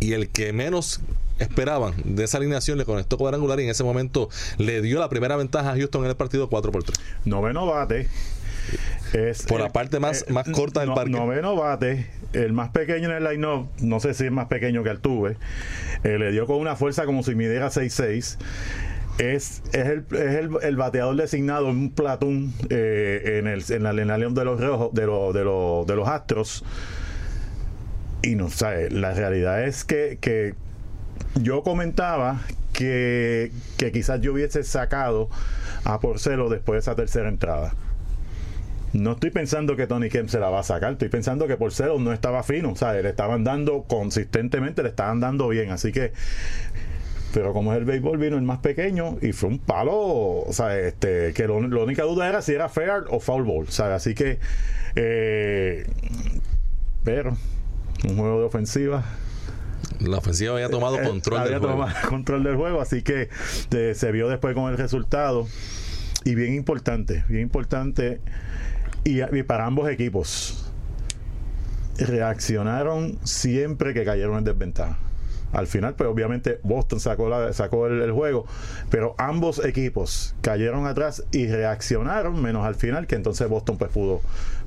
[0.00, 1.00] y el que menos
[1.38, 5.36] esperaban de esa alineación le conectó cuadrangular y en ese momento le dio la primera
[5.36, 6.98] ventaja a Houston en el partido 4 por 3.
[7.24, 8.08] Noveno bate.
[9.12, 11.10] Es Por la el- parte más- más corta del parque.
[11.10, 12.06] Noveno bate.
[12.32, 15.36] El más pequeño en el line-up, no sé si es más pequeño que Altuve,
[16.04, 18.38] eh, le dio con una fuerza como si midiera 6'6".
[19.18, 23.82] Es, es, el, es el, el bateador designado en un platón eh, en, el, en
[23.84, 26.64] la alineación de los rojos, de, los de, los de los astros.
[28.22, 30.54] Y no sé, la realidad es que, que
[31.40, 32.40] yo comentaba
[32.72, 35.28] que, que quizás yo hubiese sacado
[35.84, 37.74] a Porcelo después de esa tercera entrada.
[38.92, 41.98] No estoy pensando que Tony Kemp se la va a sacar, estoy pensando que Porcelo
[41.98, 46.12] no estaba fino, o sea, le estaban dando consistentemente, le estaban dando bien, así que
[47.34, 50.78] pero como es el béisbol, vino el más pequeño y fue un palo, o sea,
[50.78, 53.96] este, que lo- la única duda era si era fair o foul ball, ¿sabes?
[53.96, 54.38] Así que,
[54.94, 55.84] eh,
[57.04, 57.36] pero,
[58.08, 59.04] un juego de ofensiva.
[60.00, 61.74] La ofensiva había tomado Eh, control había del juego.
[61.84, 63.28] tomado control del juego, así que
[63.70, 65.46] eh, se vio después con el resultado.
[66.24, 68.20] Y bien importante, bien importante,
[69.04, 70.72] y, y para ambos equipos,
[71.98, 74.98] reaccionaron siempre que cayeron en desventaja.
[75.52, 78.46] Al final, pues obviamente Boston sacó, la, sacó el, el juego,
[78.90, 84.20] pero ambos equipos cayeron atrás y reaccionaron, menos al final, que entonces Boston pues pudo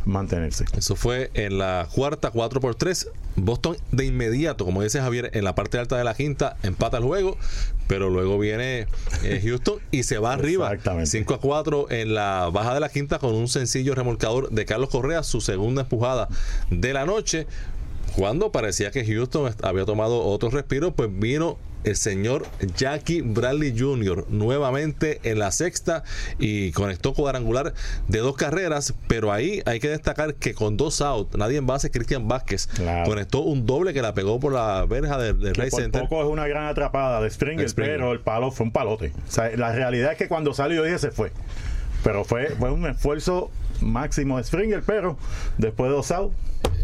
[0.05, 0.65] mantenerse.
[0.77, 3.09] Eso fue en la cuarta, 4 por 3.
[3.35, 7.03] Boston de inmediato, como dice Javier, en la parte alta de la quinta empata el
[7.03, 7.37] juego,
[7.87, 8.87] pero luego viene
[9.23, 10.67] eh, Houston y se va arriba.
[10.67, 11.09] Exactamente.
[11.11, 14.89] 5 a 4 en la baja de la quinta con un sencillo remolcador de Carlos
[14.89, 16.27] Correa, su segunda empujada
[16.69, 17.47] de la noche.
[18.15, 22.45] Cuando parecía que Houston había tomado otro respiro, pues vino el señor
[22.75, 24.25] Jackie Bradley Jr.
[24.29, 26.03] nuevamente en la sexta
[26.37, 27.73] y conectó cuadrangular
[28.09, 31.89] de dos carreras, pero ahí hay que destacar que con dos outs, nadie en base,
[31.89, 33.09] Cristian Vázquez Claro.
[33.09, 36.01] conectó un doble que la pegó por la verja del, del Ray por Center.
[36.01, 37.95] poco es una gran atrapada de Springer, Springer.
[37.95, 39.13] pero el palo fue un palote.
[39.27, 41.31] O sea, la realidad es que cuando salió dije se fue.
[42.03, 45.17] Pero fue, fue un esfuerzo máximo de Springer, pero
[45.57, 46.35] después de dos outs,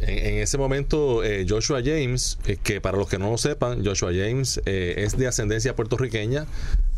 [0.01, 3.83] En, en ese momento, eh, Joshua James, eh, que para los que no lo sepan,
[3.85, 6.45] Joshua James eh, es de ascendencia puertorriqueña,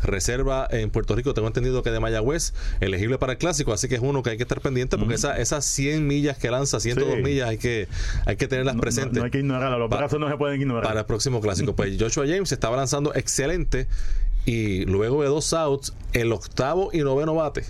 [0.00, 3.96] reserva en Puerto Rico, tengo entendido que de Mayagüez, elegible para el clásico, así que
[3.96, 7.16] es uno que hay que estar pendiente porque esa- esas 100 millas que lanza, 102
[7.16, 7.22] Sí.
[7.22, 7.88] millas, hay que,
[8.26, 9.14] hay que tenerlas no, presentes.
[9.18, 9.76] no hay que ignorarla.
[9.78, 10.84] Los brazos no se pueden ignorar.
[10.84, 11.74] para el próximo clásico.
[11.74, 13.88] Pues Joshua James estaba lanzando excelente
[14.50, 17.64] y luego de dos outs, el octavo y noveno bate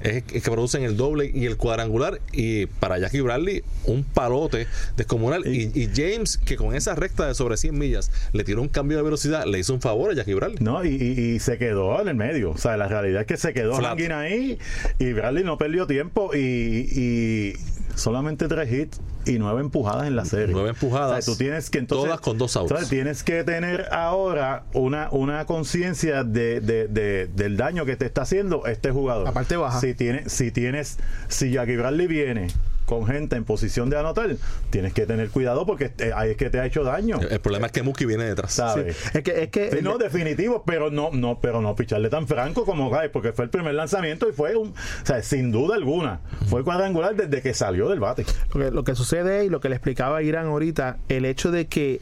[0.00, 2.20] es que producen el doble y el cuadrangular.
[2.32, 4.66] Y para Jackie Bradley, un palote
[4.96, 5.44] descomunal.
[5.46, 8.96] Y, y James, que con esa recta de sobre 100 millas le tiró un cambio
[8.98, 10.58] de velocidad, le hizo un favor a Jackie Bradley.
[10.60, 12.50] No, y, y- se quedó en el medio.
[12.52, 13.98] O sea, la realidad es que se quedó Flat.
[14.12, 14.58] Ahí
[14.98, 17.54] y Bradley no perdió tiempo y
[18.00, 20.52] solamente tres hits y nueve empujadas en la serie.
[20.54, 22.88] Nueve empujadas, O sea, tú tienes que entonces, todas con dos outs.
[22.88, 28.22] Tienes que tener ahora una, una conciencia de, de- de- del daño que te está
[28.22, 29.24] haciendo este jugador.
[29.24, 29.78] La parte baja.
[29.80, 32.48] Si tienes, si tienes, si Jackie Bradley viene
[32.90, 34.36] con gente en posición de anotar,
[34.68, 37.18] tienes que tener cuidado porque eh, ahí es que te ha hecho daño.
[37.20, 38.52] El problema es que Mookie viene detrás.
[38.52, 38.96] ¿Sabes?
[39.14, 42.64] Es que, es que Sí, no, definitivo, pero no, no, pero no picharle tan franco
[42.66, 46.20] como Guy, porque fue el primer lanzamiento y fue un, o sea, sin duda alguna,
[46.48, 48.26] fue cuadrangular desde que salió del bate.
[48.52, 51.50] lo que, lo que sucede y lo que le explicaba a Irán ahorita, el hecho
[51.52, 52.00] de que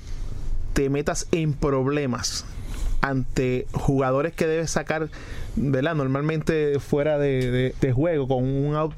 [0.73, 2.47] te metas en problemas
[3.01, 5.09] ante jugadores que debes sacar,
[5.55, 5.95] ¿verdad?
[5.95, 8.93] Normalmente fuera de, de- de juego con un out,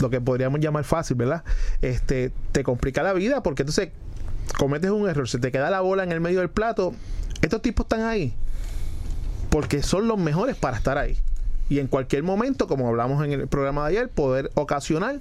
[0.00, 1.42] lo que podríamos llamar fácil, ¿verdad?
[1.82, 3.90] Este, te complica la vida porque entonces
[4.58, 6.94] cometes un error, se te queda la bola en el medio del plato.
[7.42, 8.34] Estos tipos están ahí
[9.50, 11.16] porque son los mejores para estar ahí.
[11.70, 15.20] Y en cualquier momento, como hablamos en el programa de ayer, poder ocasional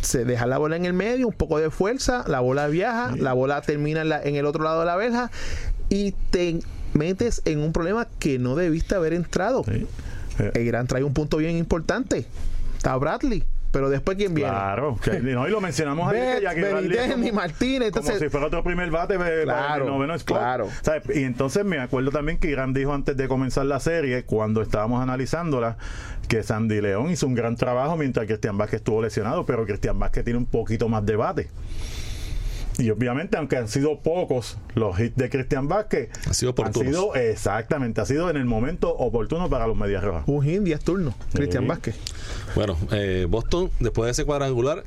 [0.00, 3.32] se deja la bola en el medio, un poco de fuerza, la bola viaja, la
[3.32, 5.30] bola termina en, la- en el otro lado de la verja
[5.88, 6.60] y te
[6.94, 9.64] metes en un problema que no debiste haber entrado.
[9.64, 9.86] Sí.
[10.38, 12.26] Eh, El Irán trae un punto bien importante.
[12.76, 13.44] Está Bradley,
[13.76, 14.48] pero después quién viene.
[14.48, 18.90] Claro, que- no, y lo mencionamos ayer que como- Martínez, como si fuera otro primer
[18.90, 20.38] bate eh, Claro, el noveno spot.
[20.38, 20.68] claro.
[20.80, 21.02] ¿Sabes?
[21.14, 25.02] Y entonces me acuerdo también que Irán dijo antes de comenzar la serie, cuando estábamos
[25.02, 25.76] analizándola,
[26.26, 30.24] que Sandy León hizo un gran trabajo mientras Cristian Vázquez estuvo lesionado, pero Cristian Vázquez
[30.24, 31.48] tiene un poquito más de bate.
[32.86, 36.86] Y obviamente, aunque han sido pocos los hits de Cristian Vázquez, Han sido oportunos.
[36.88, 40.24] sido exactamente, ha sido en el momento oportuno para los Medias Rojas.
[40.26, 41.14] Un hit, 10 turnos.
[41.32, 41.68] Cristian Sí.
[41.68, 41.96] Vázquez.
[42.54, 44.84] Bueno, eh, Boston, después de ese cuadrangular,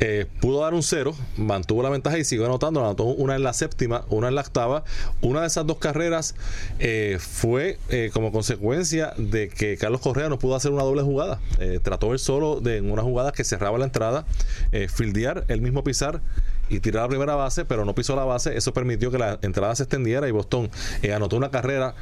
[0.00, 2.80] eh, pudo dar un cero, mantuvo la ventaja y siguió anotando.
[2.80, 4.84] Anotó una en la séptima, una en la octava.
[5.20, 6.34] Una de esas dos carreras
[6.80, 11.40] eh, fue eh, como consecuencia de que Carlos Correa no pudo hacer una doble jugada.
[11.60, 14.24] Eh, trató él solo de en una jugada que cerraba la entrada,
[14.72, 16.20] eh, fildear, el mismo pisar
[16.68, 18.56] y tirar la primera base, pero no pisó la base.
[18.56, 20.70] Eso permitió que la entrada se extendiera y Boston
[21.02, 21.94] eh, anotó una carrera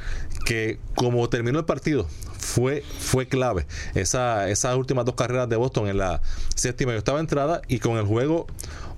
[0.45, 3.67] que, como terminó el partido, fue, fue clave.
[3.95, 6.21] Esa, esas últimas dos carreras de Boston en la
[6.55, 8.47] séptima y octava entrada y con el juego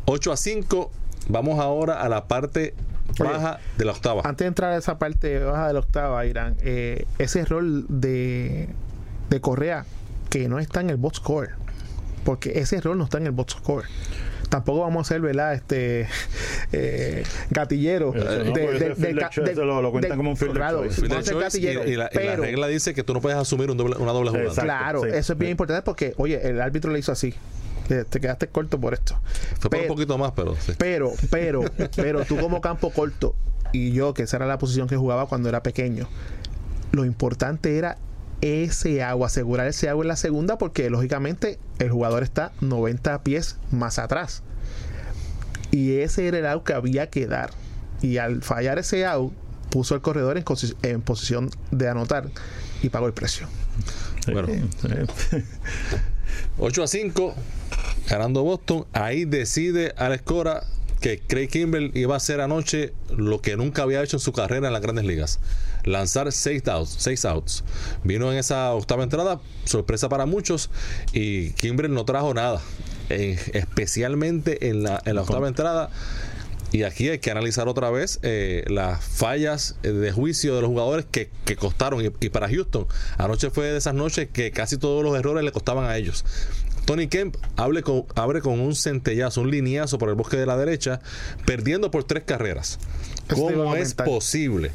[0.06, 0.92] 8 a 5,
[1.30, 2.74] vamos ahora a la parte
[3.20, 4.22] Oye, baja de la octava.
[4.26, 8.70] Antes de entrar a esa parte baja de la octava, Irán, eh, ese error de,
[9.30, 9.86] de Correa
[10.30, 11.52] que no está en el box score,
[12.24, 13.86] porque ese error no está en el box score.
[14.50, 15.54] Tampoco vamos a ser, ¿verdad?
[15.54, 16.08] Este
[16.72, 18.14] eh, gatillero.
[18.14, 21.60] Eso no, porque ese field choice se lo- lo cuentan como un field claro, choice.
[21.60, 24.12] Y, la, y la pero- regla dice que tú no puedes asumir un doble- una
[24.12, 24.50] doble jugada.
[24.50, 24.64] Exacto.
[24.64, 25.52] Claro, sí, eso es bien sí.
[25.52, 27.34] importante porque, oye, el árbitro le hizo así.
[27.88, 29.20] Te, te quedaste corto por esto.
[29.60, 30.74] Fue por un poquito más, pero sí.
[30.78, 31.64] Pero, pero,
[31.96, 33.36] pero tú como campo corto
[33.74, 36.08] y yo, que esa era la posición que jugaba cuando era pequeño,
[36.92, 37.98] lo importante era
[38.44, 43.56] ese agua, asegurar ese agua en la segunda, porque lógicamente el jugador está 90 pies
[43.72, 44.44] más atrás.
[45.72, 47.52] Y ese era el out que había que dar.
[48.02, 49.32] Y al fallar ese out,
[49.70, 50.44] puso el corredor en,
[50.84, 52.30] en posición de anotar
[52.82, 53.48] y pagó el precio.
[54.32, 54.50] Bueno,
[56.58, 57.36] 8 a 5,
[58.10, 58.86] ganando Boston.
[58.92, 60.64] Ahí decide Alex Cora
[61.00, 64.68] que Craig Kimbrell iba a hacer anoche lo que nunca había hecho en su carrera
[64.68, 65.40] en las grandes ligas.
[65.86, 67.64] Lanzar seis outs, seis outs.
[68.04, 70.70] Vino en esa octava entrada, sorpresa para muchos,
[71.12, 72.62] y Kimbrell no trajo nada.
[73.10, 75.90] Eh, especialmente en la, en la octava entrada.
[76.72, 81.06] Y aquí hay que analizar otra vez eh, las fallas de juicio de los jugadores
[81.10, 82.04] que, que costaron.
[82.04, 85.52] Y, y, para Houston, anoche fue de esas noches que casi todos los errores le
[85.52, 86.26] costaban a ellos.
[86.86, 90.58] Tony Kemp abre con, abre con un centellazo, un lineazo por el bosque de la
[90.58, 91.00] derecha,
[91.46, 92.80] perdiendo por tres carreras.
[93.30, 94.72] ¿Cómo es posible?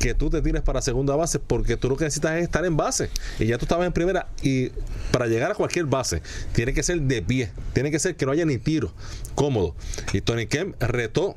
[0.00, 2.76] Que tú te tires para segunda base porque tú lo que necesitas es estar en
[2.76, 4.70] base y ya tú estabas en primera y
[5.12, 6.22] para llegar a cualquier base
[6.54, 8.92] tiene que ser de pie, tiene que ser que no haya ni tiro,
[9.34, 9.76] cómodo.
[10.14, 11.34] Y Tony Kemp retó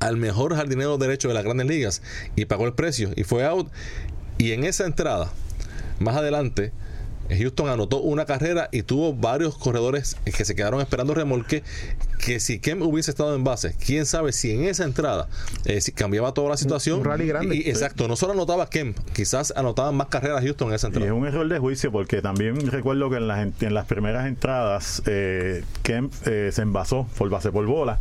[0.00, 2.02] al mejor jardinero derecho de las grandes ligas
[2.36, 3.70] y pagó el precio y fue out.
[4.38, 5.30] Y en esa entrada,
[6.00, 6.72] más adelante,
[7.30, 11.62] Houston anotó una carrera y tuvo varios corredores que se quedaron esperando remolque.
[12.24, 15.28] Que si Kem hubiese estado en base, quién sabe si en esa entrada
[15.64, 17.00] eh, si cambiaba toda la situación.
[17.00, 17.56] Un rally grande.
[17.56, 21.06] Y, exacto, no solo anotaba Kem, quizás anotaban más carreras Houston en esa entrada.
[21.06, 24.26] Y es un error de juicio porque también recuerdo que en las, en las primeras
[24.26, 28.00] entradas eh, Kemp eh, se envasó por base por bola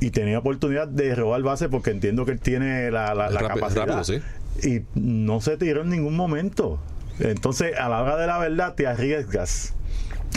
[0.00, 3.48] y tenía oportunidad de robar base porque entiendo que él tiene la, la, la Rápido-
[3.60, 3.86] capacidad.
[3.86, 4.68] rápido, sí.
[4.68, 6.78] Y no se tiró en ningún momento.
[7.22, 9.74] Entonces, a la hora de la verdad, te arriesgas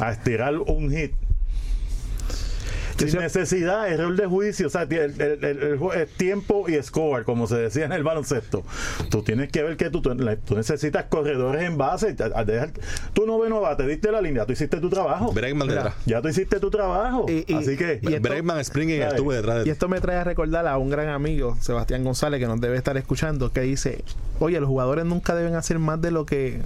[0.01, 1.13] a estirar un hit.
[2.97, 7.47] Sin sé- necesidad, error de juicio, o sea, el, el- el- tiempo y score, como
[7.47, 8.63] se decía en el baloncesto.
[9.09, 12.15] Tú tienes que ver que tú, tú, tú necesitas corredores en base.
[12.19, 12.71] a- a dejar-
[13.13, 15.31] tú no no te diste la línea, tú hiciste tu trabajo.
[15.33, 15.93] Bregman detrás.
[16.05, 17.25] Ya tú hiciste tu trabajo.
[17.29, 19.13] Y- y- Así que, y esto- Bregman Springer ¿sabes?
[19.15, 22.39] estuvo detrás de Y esto me trae a recordar a un gran amigo, Sebastián González,
[22.39, 24.03] que nos debe estar escuchando, que dice,
[24.39, 26.61] oye, los jugadores nunca deben hacer más de lo que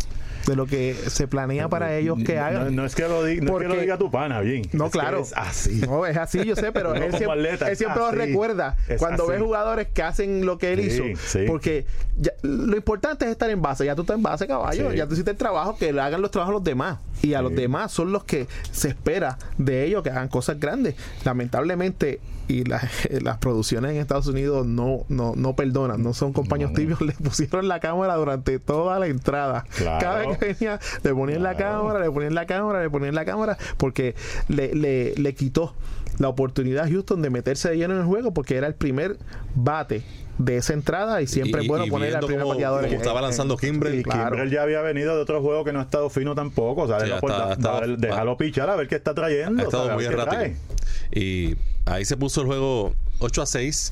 [0.50, 2.76] de lo que se planea para ellos que hagan.
[2.76, 4.64] no es que lo, di- no es que Porque- lo diga tu pana, bien.
[4.74, 5.22] No, Es claro.
[5.22, 5.82] es así.
[5.88, 9.40] No, es así, yo sé, pero No él siempre, él siempre lo recuerda cuando ve
[9.40, 11.22] jugadores que hacen lo que él Sí, hizo.
[11.26, 11.46] sí.
[11.48, 11.86] Porque
[12.18, 13.86] ya- lo importante es estar en base.
[13.86, 14.92] Ya tú estás en base, caballo.
[14.92, 14.98] Sí.
[14.98, 17.00] Ya tú hiciste el trabajo, que le hagan los trabajos a los demás.
[17.22, 20.96] Y a los demás son los que se espera de ellos que hagan cosas grandes.
[21.26, 22.82] Lamentablemente, y la-
[23.22, 27.00] las producciones en Estados Unidos no, no, no perdonan, no son compañeros tibios.
[27.10, 29.64] Le pusieron la cámara durante toda la entrada.
[29.78, 30.00] Claro.
[30.02, 33.24] Cada vez que venía, le ponían la cámara, le ponían la cámara, le ponían la
[33.24, 34.16] cámara, porque
[34.50, 35.74] le, le, le quitó
[36.18, 39.18] la oportunidad a Houston de meterse de lleno en el juego porque era el primer
[39.56, 40.04] bate
[40.40, 42.82] de esa entrada y siempre Y- es bueno y poner al primer cómo- bateador.
[42.82, 44.00] cómo en- estaba en- lanzando Kimbrel.
[44.00, 44.32] Y Claro.
[44.32, 46.84] Kimbrel ya había venido de otro juego que no ha estado fino tampoco.
[46.84, 47.12] O sea, Sí,
[47.98, 49.62] déjalo pichar a ver qué está trayendo.
[49.62, 50.56] Ha estado muy errático.
[51.12, 53.92] Y ahí se puso el juego 8 a 6.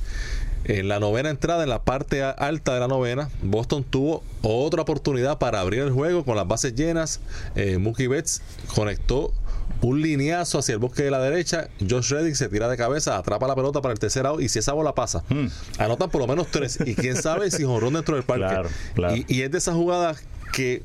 [0.63, 5.37] En la novena entrada, en la parte alta de la novena, Boston tuvo otra oportunidad
[5.37, 7.21] para abrir el juego con las bases llenas.
[7.55, 8.41] Eh, Mookie Betts
[8.75, 9.33] conectó
[9.81, 11.69] un lineazo hacia el bosque de la derecha.
[11.87, 14.41] Josh Reddick se tira de cabeza, atrapa la pelota para el tercer out.
[14.41, 15.47] Y si esa bola pasa, Hmm.
[15.77, 16.79] anotan por lo menos tres.
[16.85, 18.45] Y quién sabe si jonrón dentro del parque.
[18.47, 19.15] Claro, claro.
[19.15, 20.83] Y, y es de esas jugadas que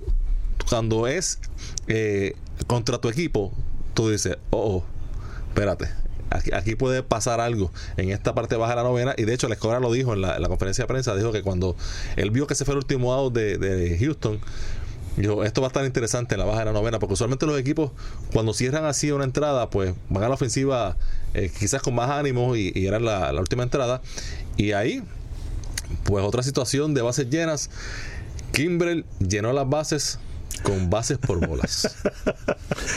[0.68, 1.38] cuando es
[1.88, 3.52] eh, contra tu equipo,
[3.94, 4.84] tú dices, oh, oh,
[5.48, 5.88] espérate.
[6.52, 9.14] Aquí, puede pasar algo en esta parte baja de la novena.
[9.16, 11.14] Y de hecho, la escuela lo dijo en la, en la conferencia de prensa.
[11.14, 11.76] Dijo que cuando
[12.16, 14.40] él vio que ese fue el último out de, de Houston,
[15.16, 16.98] dijo: Esto va a estar interesante en la baja de la novena.
[16.98, 17.90] Porque usualmente los equipos,
[18.32, 20.96] cuando cierran así una entrada, pues van a la ofensiva
[21.34, 22.56] eh, quizás con más ánimo.
[22.56, 24.00] Y, y era la, la última entrada.
[24.56, 25.02] Y ahí,
[26.04, 27.70] pues otra situación de bases llenas.
[28.52, 30.18] Kimbrel llenó las bases
[30.62, 31.96] con bases por bolas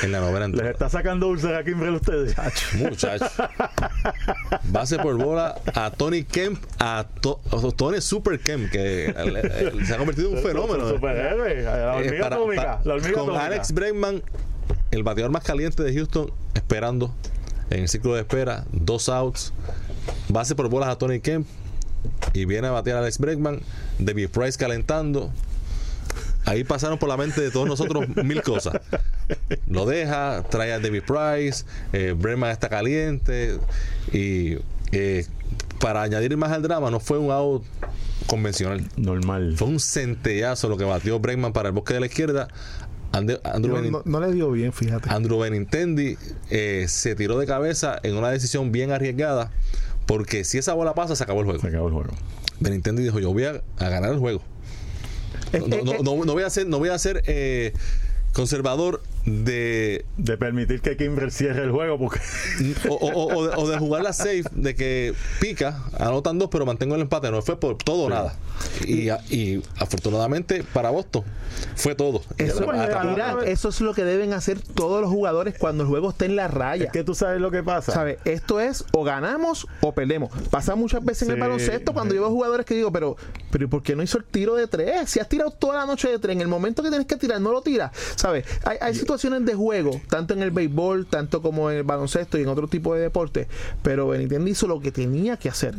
[0.03, 0.71] en la novena Les entrada.
[0.71, 2.35] está sacando dulces a Kimbrel ustedes.
[2.77, 3.25] Muchacho.
[4.65, 9.71] Base por bola a Tony Kemp, a To- a Tony Super Kemp, que eh, eh,
[9.85, 10.89] se ha convertido en un fenómeno.
[10.89, 11.61] Superhéroe.
[11.63, 12.61] La Eh, hormiga para- atómica.
[12.61, 13.45] para- La hormiga con atómica.
[13.45, 14.23] Alex Bregman,
[14.91, 17.13] el bateador más caliente de Houston, esperando
[17.69, 19.53] en el ciclo de espera, dos outs,
[20.29, 21.47] base por bolas a Tony Kemp
[22.33, 23.61] y viene a batear a Alex Bregman,
[23.97, 25.31] David Price calentando.
[26.45, 28.79] Ahí pasaron por la mente de todos nosotros mil cosas.
[29.67, 32.15] Lo deja, trae a David Price, eh,
[32.51, 33.59] está caliente
[34.13, 34.57] y
[34.91, 35.25] eh,
[35.79, 37.63] para añadir más al drama no fue un out
[38.27, 38.87] convencional.
[38.95, 39.55] Normal.
[39.57, 42.47] Fue un centellazo lo que batió Bregman para el bosque de la izquierda.
[43.11, 45.09] Andrew, No, Benin- no- no le dio bien, fíjate.
[45.09, 46.17] Andrew Benintendi
[46.49, 49.51] eh, se tiró de cabeza en una decisión bien arriesgada
[50.05, 51.61] porque si esa bola pasa se acabó el juego.
[51.61, 52.09] Se acabó el juego.
[52.59, 54.41] Benintendi dijo yo voy a, a ganar el juego
[55.53, 57.73] no, no, no, no voy a ser, no voy a ser eh,
[58.33, 62.19] conservador de de permitir que Kimber cierre el juego porque
[62.89, 66.65] o, o- o de, o de jugar la safe de que pica anotan dos pero
[66.65, 68.35] mantengo el empate no fue por todo o nada
[68.85, 71.23] y, y afortunadamente para Boston
[71.75, 75.89] fue todo Eso, mira, eso es lo que deben hacer todos los jugadores cuando el
[75.89, 76.85] juego esté en la raya.
[76.85, 77.91] es que tú sabes lo que pasa.
[77.93, 78.17] ¿Sabes?
[78.25, 80.31] Esto es o ganamos o perdemos.
[80.49, 82.17] Pasa muchas veces en el Sí, baloncesto cuando sí.
[82.17, 83.15] yo veo jugadores que digo, pero,
[83.51, 85.09] pero ¿y ¿por qué no hizo el tiro de tres?
[85.09, 87.39] Si has tirado toda la noche de tres, en el momento que tienes que tirar,
[87.39, 87.91] no lo tiras.
[88.15, 88.45] ¿Sabes?
[88.65, 92.41] Hay, hay situaciones de juego, tanto en el béisbol, tanto como en el baloncesto y
[92.43, 93.47] en otro tipo de deporte.
[93.81, 95.75] Pero Benintendi hizo lo que tenía que hacer.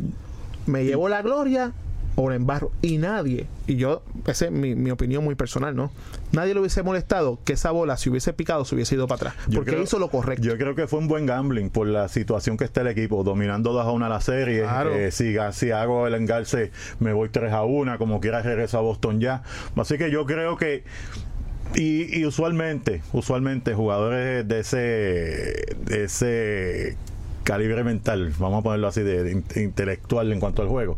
[0.65, 1.71] Me llevo la gloria
[2.15, 2.71] o la embarro.
[2.81, 5.91] Y nadie, y yo, esa es mi, mi opinión muy personal, ¿no?
[6.31, 9.45] Nadie le hubiese molestado que esa bola, si hubiese picado, se hubiese ido para atrás.
[9.47, 10.43] Yo porque creo- hizo lo correcto.
[10.43, 13.71] Yo creo que fue un buen gambling por la situación que está el equipo, dominando
[13.71, 14.63] 2 a 1 la serie.
[14.63, 14.93] Claro.
[14.95, 19.21] Eh, si hago el engarce, me voy 3 a 1, como quiera regreso a Boston
[19.21, 19.43] ya.
[19.75, 20.83] Así que yo creo que.
[21.75, 26.97] Y, usualmente, usualmente jugadores de ese, de ese
[27.43, 30.97] calibre mental, vamos a ponerlo así, de, de in- intelectual en cuanto al juego,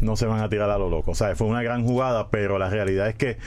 [0.00, 1.12] no se van a tirar a lo loco.
[1.12, 3.38] O sea, fue una gran jugada, pero la realidad es que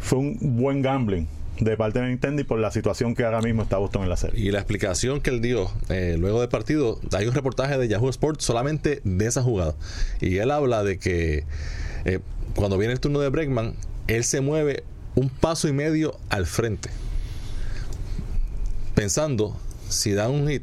[0.00, 1.28] fue un buen gambling
[1.60, 4.16] de parte de Nintendo y por la situación que ahora mismo está Boston en la
[4.16, 4.38] serie.
[4.44, 8.10] Y la explicación que él dio eh, luego del partido, hay un reportaje de Yahoo
[8.10, 9.74] Sports solamente de esa jugada.
[10.20, 11.44] Y él habla de que
[12.04, 12.18] eh,
[12.54, 13.74] cuando viene el turno de Bregman,
[14.08, 14.84] él se mueve
[15.16, 16.88] un paso y medio al frente.
[18.94, 19.56] Pensando,
[19.88, 20.62] si da un hit,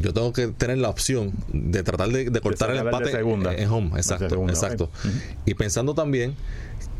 [0.00, 3.54] yo tengo que tener la opción de tratar de, de cortar el empate segunda.
[3.54, 3.90] en home.
[3.96, 4.90] Exacto, segunda, exacto.
[5.44, 6.34] Y pensando también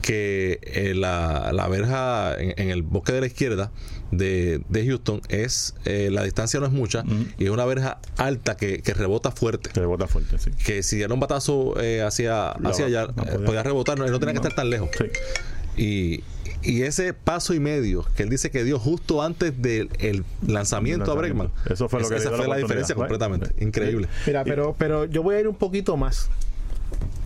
[0.03, 3.73] que eh, la, la verja en, en el bosque de la izquierda
[4.13, 7.03] de, de Houston es eh, la distancia no es mucha
[7.39, 9.71] y es una verja alta que, que rebota fuerte.
[9.71, 10.51] Que rebota fuerte, sí.
[10.65, 14.35] Que si era un batazo eh, hacia, hacia allá, eh, podía- rebotar, no, no tenía
[14.35, 14.91] que estar tan lejos.
[14.97, 15.83] Sí.
[15.83, 16.25] Y,
[16.63, 21.13] y ese paso y medio que él dice que dio justo antes del el lanzamiento
[21.13, 21.51] a Bregman.
[21.71, 23.65] Eso fue lo esa- que le esa dio la fue la diferencia completamente.
[23.65, 24.09] Increíble.
[24.27, 26.29] Mira, pero, pero yo voy a ir un poquito más.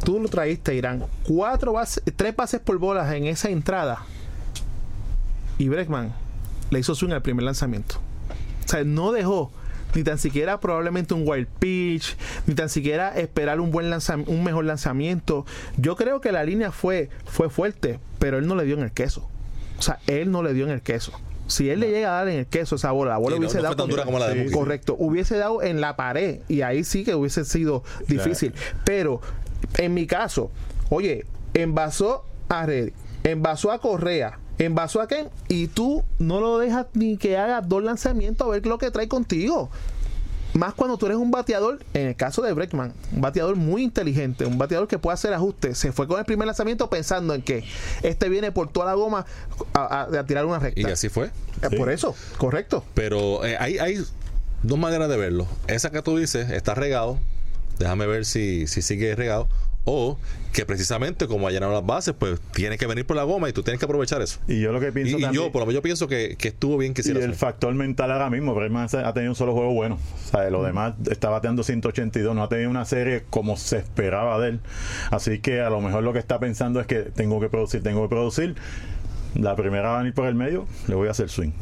[0.04, 1.04] Tú lo traíste, Irán.
[1.26, 4.04] Cuatro bases, tres pases por bolas en esa entrada.
[5.58, 6.12] Y Breckman
[6.70, 7.96] le hizo swing al primer lanzamiento.
[8.64, 9.52] O sea, no dejó
[9.94, 12.16] ni tan siquiera probablemente un wild pitch,
[12.46, 15.46] ni tan siquiera esperar un buen lanzam- un mejor lanzamiento.
[15.76, 18.92] Yo creo que la línea fue, fue fuerte, pero él no le dio en el
[18.92, 19.28] queso.
[19.78, 21.12] O sea, él no le dio en el queso.
[21.46, 23.56] Si él le llega a dar en el queso esa bola, la bola Sí, hubiese
[23.56, 24.50] no dado dura como la de.
[24.52, 28.52] Correcto, hubiese dado en la pared y ahí sí que hubiese sido difícil.
[28.84, 29.20] Pero
[29.78, 30.52] en mi caso,
[30.90, 31.24] oye,
[31.54, 32.92] envasó a Reddy,
[33.24, 37.82] envasó a Correa, envasó a Ken y tú no lo dejas ni que haga dos
[37.82, 39.70] lanzamientos a ver lo que trae contigo.
[40.52, 44.44] Más cuando tú eres un bateador, en el caso de Breckman, un bateador muy inteligente,
[44.46, 45.78] un bateador que puede hacer ajustes.
[45.78, 47.62] Se fue con el primer lanzamiento pensando en que
[48.02, 49.26] este viene por toda la goma
[49.74, 50.80] a, a- a tirar una recta.
[50.80, 51.30] Y así fue.
[51.62, 52.84] Eh, Por eso, correcto.
[52.94, 54.04] Pero eh, hay, hay
[54.64, 55.46] dos maneras de verlo.
[55.68, 57.20] Esa que tú dices está regado.
[57.78, 59.46] Déjame ver si, si sigue regado.
[59.84, 60.18] O
[60.52, 63.62] que precisamente como allanaron las bases, pues tiene que venir por la goma y tú
[63.62, 64.38] tienes que aprovechar eso.
[64.46, 66.36] Y yo lo que Y, pienso y también- yo, por lo menos, yo pienso que,
[66.36, 67.38] que estuvo bien que Y hiciera el eso.
[67.38, 69.98] factor mental ahora mismo, Bregman ha tenido un solo juego bueno.
[70.26, 70.52] O sea, Mm.
[70.52, 74.60] lo demás está bateando 182, no ha tenido una serie como se esperaba de él.
[75.10, 78.02] Así que a lo mejor lo que está pensando es que tengo que producir, tengo
[78.02, 78.56] que producir.
[79.34, 81.52] La primera va a venir por el medio, le voy a hacer swing.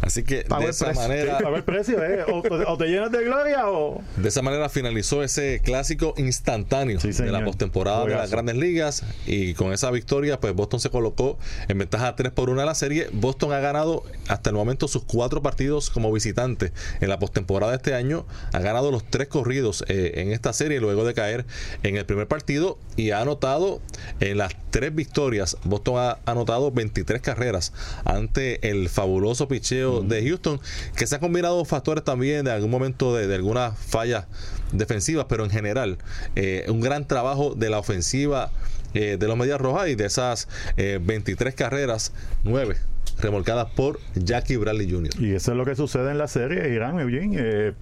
[0.00, 1.02] Así que Pago de el esa precio.
[1.02, 2.24] manera, A ver precio, ¿eh?
[2.30, 2.42] O,
[2.72, 4.02] o te llenas de gloria o...
[4.16, 8.30] de esa manera finalizó ese clásico instantáneo Sí, de la postemporada de las.
[8.30, 11.38] Grandes Ligas y con esa victoria, pues Boston se colocó
[11.68, 13.08] en ventaja 3 por 1 de la serie.
[13.12, 17.76] Boston ha ganado hasta el momento sus cuatro partidos como visitante en la postemporada de
[17.76, 18.26] este año.
[18.52, 21.44] Ha ganado los tres corridos eh, en esta serie luego de caer
[21.82, 23.80] en el primer partido y ha anotado
[24.20, 25.56] en las tres victorias.
[25.62, 27.72] Boston ha anotado 23 carreras
[28.04, 30.60] ante el fabuloso picheo de Houston,
[30.96, 34.24] que se han combinado factores también de algún momento de, de algunas fallas
[34.72, 35.98] defensivas, pero en general,
[36.34, 38.50] eh, un gran trabajo de la ofensiva
[38.94, 42.10] eh, de los Medias Rojas y de esas eh, 23 carreras,
[42.42, 42.76] 9
[43.20, 45.12] remolcadas por Jackie Bradley Jr.
[45.20, 47.36] Y eso es lo que sucede en la serie, Irán, Eugene.
[47.38, 47.72] Eh,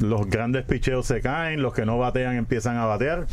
[0.00, 3.26] los grandes picheos se caen, los que no batean empiezan a batear.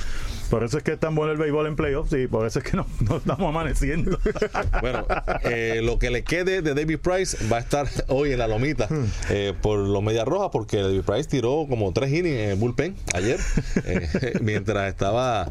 [0.49, 2.65] Por eso es que es tan bueno el béisbol en playoffs y por eso es
[2.65, 4.17] que no, no estamos amaneciendo.
[4.81, 5.05] Bueno,
[5.43, 8.87] eh, lo que le quede de David Price va a estar hoy en la lomita
[9.29, 12.95] eh, por los Medias Rojas, porque David Price tiró como tres innings en el bullpen
[13.13, 13.39] ayer,
[14.41, 15.49] mientras estaba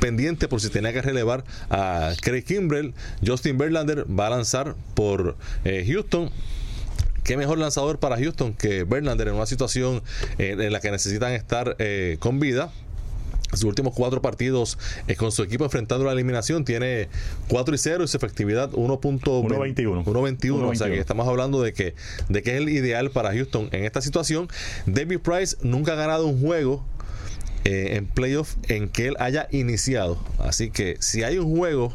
[0.00, 2.94] pendiente por si tenía que relevar a Craig Kimbrell.
[3.26, 6.30] Justin Verlander va a lanzar por eh, Houston.
[7.26, 10.00] Qué mejor lanzador para Houston que Verlander en una situación
[10.38, 12.70] eh, en la que necesitan estar eh, con vida.
[13.52, 14.78] sus últimos cuatro partidos
[15.08, 17.08] eh, con su equipo enfrentando la eliminación tiene
[17.48, 20.04] 4 y 0 y su efectividad 1.21.
[20.04, 20.70] 1.21.
[20.70, 21.96] O sea que estamos hablando de que,
[22.28, 24.46] de que es el ideal para Houston en esta situación.
[24.86, 26.84] David Price nunca ha ganado un juego
[27.66, 30.18] eh, en playoff en que él haya iniciado.
[30.38, 31.92] Así que si hay un juego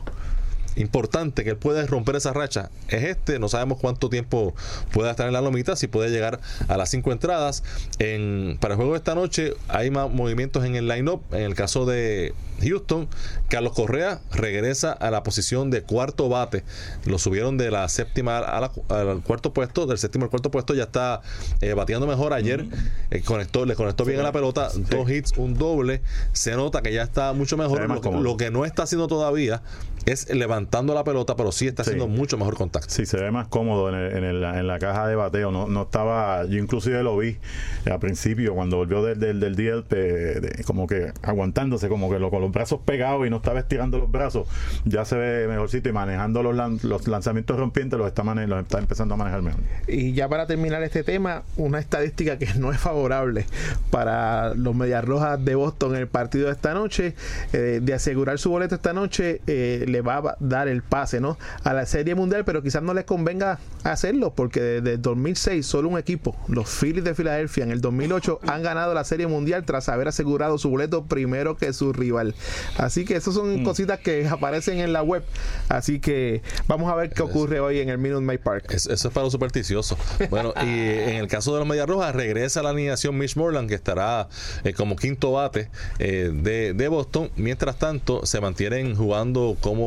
[0.76, 3.40] importante que él pueda romper esa racha es este.
[3.40, 4.54] No sabemos cuánto tiempo
[4.92, 7.64] pueda estar en la lomita, si puede llegar a las cinco entradas.
[8.00, 11.22] En, para el juego de esta noche hay más movimientos en el line-up.
[11.32, 13.08] En el caso de Houston,
[13.50, 16.64] Carlos Correa regresa a la posición de cuarto bate.
[17.06, 20.74] Lo subieron de la séptima al cuarto puesto, del séptimo al cuarto puesto.
[20.74, 21.22] Ya está
[21.62, 22.34] eh, bateando mejor.
[22.34, 22.66] Ayer
[23.10, 26.02] eh, conectó, le conectó bien a la pelota, dos hits, un doble.
[26.34, 27.82] Se nota que ya está mucho mejor.
[28.22, 29.62] lo que no está haciendo todavía
[30.06, 32.90] es levantando la pelota, pero sí está haciendo mucho mejor contacto.
[32.90, 35.52] Sí, se ve más cómodo en, en, la caja de bateo.
[35.52, 37.38] No, no estaba, yo inclusive lo vi
[37.86, 42.42] al principio cuando volvió del, del, del DL, como que aguantándose, como que lo, con
[42.42, 44.48] los brazos pegados y no estaba estirando los brazos.
[44.86, 49.14] Ya se ve mejorcito y manejando los, los lanzamientos rompientes los está, los está empezando
[49.14, 49.62] a manejar mejor.
[49.88, 53.46] Y ya para terminar este tema, una estadística que no es favorable
[53.90, 57.14] para los Medias Rojas de Boston en el partido de esta noche,
[57.54, 59.42] eh, de asegurar su boleto esta noche.
[59.48, 61.38] Eh, le va a dar el pase ¿no?
[61.64, 65.98] a la Serie Mundial, pero quizás no les convenga hacerlo porque desde 2006 solo un
[65.98, 70.08] equipo, los Phillies de Filadelfia, en el 2008 han ganado la Serie Mundial tras haber
[70.08, 72.36] asegurado su boleto primero que su rival.
[72.78, 73.64] Así que esas son mm.
[73.64, 75.24] cositas que aparecen en la web.
[75.70, 78.66] Así que vamos a ver qué ocurre hoy en el Minute Maid Park.
[78.72, 79.98] Eso, es para los supersticiosos.
[80.30, 83.76] Bueno, y en el caso de los Medias Rojas, regresa la alineación Mitch Morland, que
[83.76, 84.28] estará
[84.64, 85.70] eh, como quinto bate
[86.00, 87.30] eh, de, de Boston.
[87.36, 89.81] Mientras tanto, se mantienen jugando como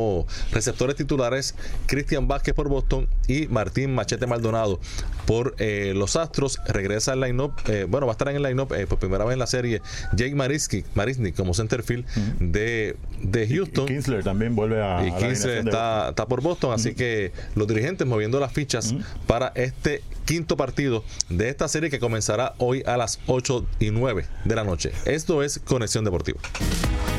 [0.51, 4.79] receptores titulares Cristian Vázquez por Boston y Martín Machete Maldonado
[5.25, 6.59] por eh, los Astros.
[6.67, 9.33] Regresa al line-up, eh, bueno, va a estar en el line-up eh, por primera vez
[9.33, 9.81] en la serie
[10.13, 12.05] Jake Marisky, Marisny como centerfield
[12.39, 13.85] de, de Houston.
[13.85, 15.05] Y Kinsler también vuelve a.
[15.05, 18.95] Y Kinsler está, está, por Boston, así que los dirigentes moviendo las fichas
[19.27, 24.25] para este quinto partido de esta serie que comenzará hoy a las 8 y 9
[24.43, 24.91] de la noche.
[25.05, 26.39] Esto es Conexión Deportiva.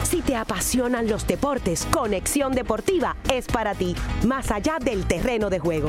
[0.02, 2.65] Si te apasionan los deportes, Conexión Deportiva
[3.32, 3.94] es para ti,
[4.26, 5.88] más allá del terreno de juego.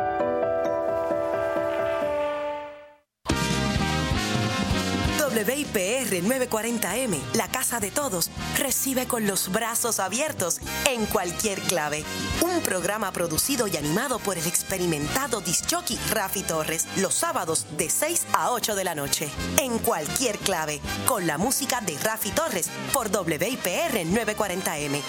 [5.73, 10.59] WIPR 940M, la casa de todos, recibe con los brazos abiertos
[10.89, 12.03] en cualquier clave.
[12.41, 18.27] Un programa producido y animado por el experimentado disjockey Rafi Torres, los sábados de 6
[18.33, 19.29] a 8 de la noche.
[19.57, 25.01] En cualquier clave, con la música de Rafi Torres por WIPR 940M.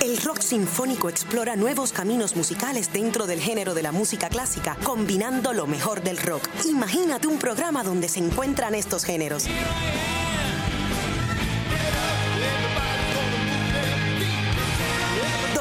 [0.00, 5.52] El rock sinfónico explora nuevos caminos musicales dentro del género de la música clásica, combinando
[5.52, 6.48] lo mejor del rock.
[6.64, 9.44] Imagínate un programa donde se encuentran estos géneros.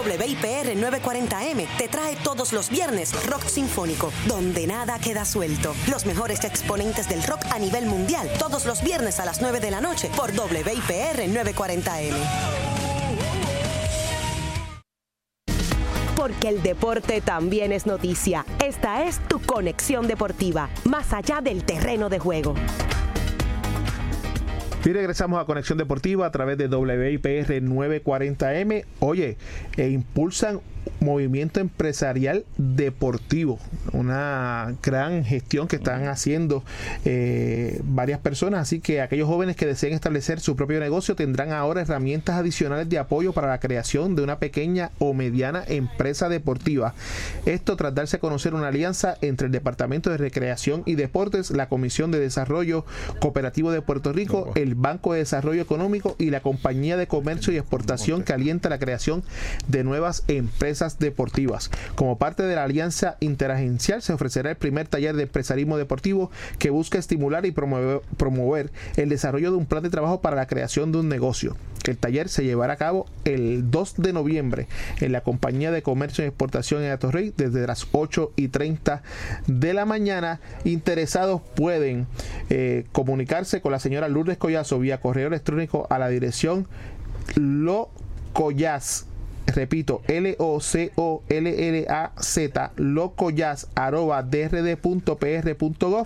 [0.09, 5.75] WIPR 940M te trae todos los viernes Rock Sinfónico, donde nada queda suelto.
[5.87, 9.69] Los mejores exponentes del rock a nivel mundial, todos los viernes a las 9 de
[9.69, 12.88] la noche por WIPR 940M.
[16.19, 18.45] Porque el deporte también es noticia.
[18.61, 22.55] Esta es tu conexión deportiva, más allá del terreno de juego.
[24.83, 28.83] Y regresamos a Conexión Deportiva a través de WIPR 940M.
[28.99, 29.37] Oye,
[29.77, 30.59] e impulsan
[30.99, 33.59] movimiento empresarial deportivo,
[33.93, 36.63] una gran gestión que están haciendo
[37.05, 41.81] eh, varias personas, así que aquellos jóvenes que deseen establecer su propio negocio tendrán ahora
[41.81, 46.93] herramientas adicionales de apoyo para la creación de una pequeña o mediana empresa deportiva.
[47.45, 51.69] Esto tras darse a conocer una alianza entre el Departamento de Recreación y Deportes, la
[51.69, 52.85] Comisión de Desarrollo
[53.19, 57.57] Cooperativo de Puerto Rico, el Banco de Desarrollo Económico y la Compañía de Comercio y
[57.57, 59.23] Exportación que alienta la creación
[59.67, 61.69] de nuevas empresas deportivas.
[61.95, 66.69] Como parte de la alianza interagencial se ofrecerá el primer taller de empresarismo deportivo que
[66.69, 70.91] busca estimular y promover, promover el desarrollo de un plan de trabajo para la creación
[70.91, 71.55] de un negocio.
[71.85, 74.67] El taller se llevará a cabo el 2 de noviembre
[74.99, 79.01] en la Compañía de Comercio y Exportación en Atorrey desde las 8 y 30
[79.47, 80.39] de la mañana.
[80.65, 82.07] Interesados pueden
[82.49, 86.67] eh, comunicarse con la señora Lourdes Collazo vía correo electrónico a la dirección
[87.35, 89.08] locoyaz
[89.51, 90.71] repito, L-O-C-O-L-L-A-Z,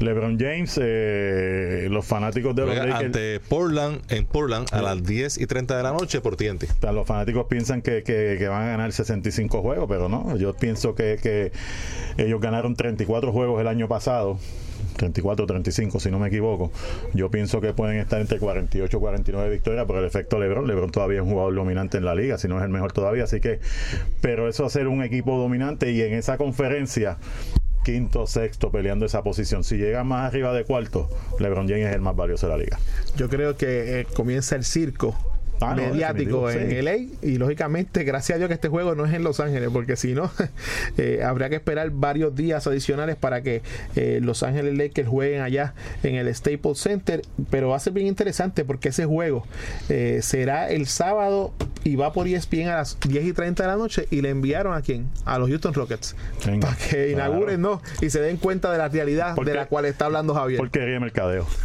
[0.00, 2.94] LeBron James, eh, los fanáticos de los Lakers.
[2.94, 6.64] ante Portland, en Portland, a las 10 y 30 de la noche por TNT.
[6.92, 10.36] Los fanáticos piensan que, que- que van a ganar 65 juegos, pero no.
[10.36, 11.52] Yo pienso que, que
[12.22, 14.38] ellos ganaron 34 juegos el año pasado.
[14.96, 16.72] 34 35 si no me equivoco
[17.12, 20.90] yo pienso que pueden estar entre 48 y 49 victorias por el efecto LeBron LeBron
[20.90, 23.40] todavía es un jugador dominante en la liga si no es el mejor todavía así
[23.40, 23.60] que
[24.22, 27.18] pero eso hacer un equipo dominante y en esa conferencia
[27.84, 31.08] quinto, sexto peleando esa posición si llega más arriba de cuarto
[31.38, 32.78] LeBron James es el más valioso de la liga
[33.16, 35.14] Yo creo que eh, comienza el circo
[35.60, 36.82] Ah, no, mediático en sí.
[36.82, 39.96] LA y lógicamente gracias a Dios que este juego no es en Los Ángeles porque
[39.96, 40.30] si no
[40.96, 43.62] eh, habría que esperar varios días adicionales para que
[43.96, 47.22] eh, Los Ángeles Lakers jueguen allá en el Staples Center.
[47.50, 49.46] Pero va a ser bien interesante porque ese juego
[49.88, 51.52] eh, será el sábado
[51.84, 54.06] y va por ESPN a las 10 y 30 de la noche.
[54.10, 56.16] Y le enviaron a quién a los Houston Rockets.
[56.46, 57.32] Venga, para que claro.
[57.32, 60.34] inauguren no y se den cuenta de la realidad ¿Por de la cual está hablando
[60.34, 60.58] Javier.
[60.58, 61.46] Porquería de mercadeo.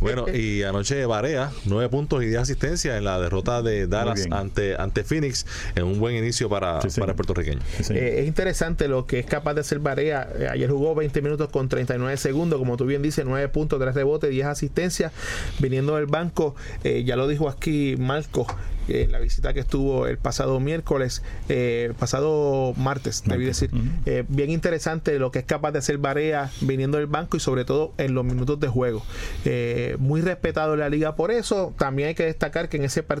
[0.00, 4.76] Bueno, y anoche Barea, 9 puntos y 10 asistencias en la derrota de Dallas ante,
[4.76, 7.60] ante Phoenix, en un buen inicio para, Sí, para el puertorriqueño.
[7.82, 7.94] Sí.
[7.94, 10.28] Eh, es interesante lo que es capaz de hacer Barea.
[10.38, 13.94] Eh, ayer jugó 20 minutos con 39 segundos, como tú bien dices, 9 puntos, 3
[13.94, 15.12] rebotes, 10 asistencias.
[15.58, 16.54] Viniendo del banco,
[16.84, 18.46] eh, ya lo dijo aquí Marco
[18.88, 23.70] eh, en la visita que estuvo el pasado miércoles, eh, pasado martes, debí decir.
[24.06, 27.64] Eh, bien interesante lo que es capaz de hacer Barea viniendo del banco y sobre
[27.64, 29.02] todo en los minutos de juego.
[29.44, 31.74] Eh, muy respetado en la liga por eso.
[31.76, 33.17] También hay que destacar que en ese partido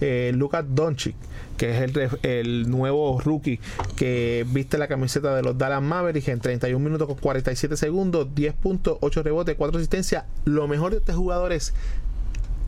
[0.00, 1.16] eh, Lucas Doncic,
[1.56, 3.60] que es el nuevo rookie
[3.96, 8.54] que viste la camiseta de los Dallas Mavericks en 31 minutos con 47 segundos, 10
[8.54, 10.24] puntos, 8 rebotes, 4 asistencias.
[10.44, 11.74] Lo mejor de este jugador es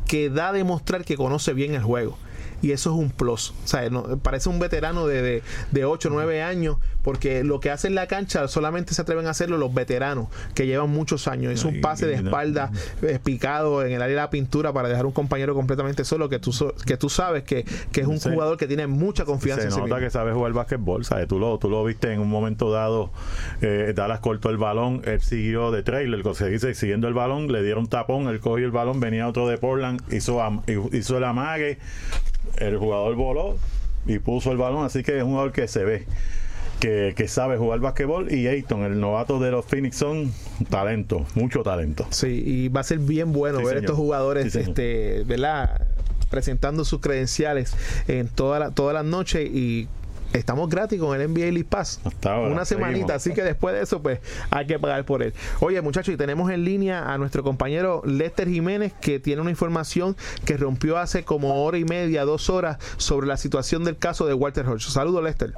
[0.06, 2.16] que da a demostrar que conoce bien el juego.
[2.62, 3.50] Y eso es un plus.
[3.64, 5.42] O sea, no- parece un veterano de, de,
[5.72, 9.26] de 8 o 9 años, porque lo que hace en la cancha solamente se atreven
[9.26, 11.52] a hacerlo los veteranos, que llevan muchos años.
[11.52, 12.70] Es un pase de espalda
[13.02, 16.38] eh, picado en el área de la pintura para dejar un compañero completamente solo, que
[16.38, 18.30] tú, so- que tú sabes que, que es un Sí.
[18.30, 20.00] jugador que tiene mucha confianza se en sí nota mismo.
[20.06, 21.28] que sabe jugar básquetbol, ¿sabes?
[21.28, 23.12] Tú lo, tú lo viste en un momento dado,
[23.60, 27.62] eh, Dallas cortó el balón, él siguió de trailer, se dice, siguiendo el balón, le
[27.62, 30.40] dieron tapón, él cogió el balón, venía otro de Portland, hizo,
[30.92, 31.78] hizo el amague,
[32.58, 33.56] el jugador voló
[34.06, 36.06] y puso el balón, así que es un jugador que se ve.
[36.80, 40.30] Que, que sabe jugar básquetbol y Ayton, el novato de los Phoenix son
[40.68, 42.06] talento, mucho talento.
[42.10, 43.84] Sí, y va a ser bien bueno Sí, ver señor.
[43.84, 45.86] estos jugadores, Sí, este, ¿verdad?
[46.28, 47.74] Presentando sus credenciales
[48.08, 49.88] en toda la, todas las noches y
[50.32, 52.00] estamos gratis con el NBA League Pass.
[52.04, 53.10] Hasta ahora, Una semanita, seguimos.
[53.16, 54.20] así que después de eso, pues
[54.50, 55.32] hay que pagar por él.
[55.60, 60.16] Oye, muchachos, y tenemos en línea a nuestro compañero Lester Jiménez, que tiene una información
[60.44, 64.34] que rompió hace como hora y media, dos horas, sobre la situación del caso de
[64.34, 64.82] Walter Hodge.
[64.90, 65.52] Saludos, Lester.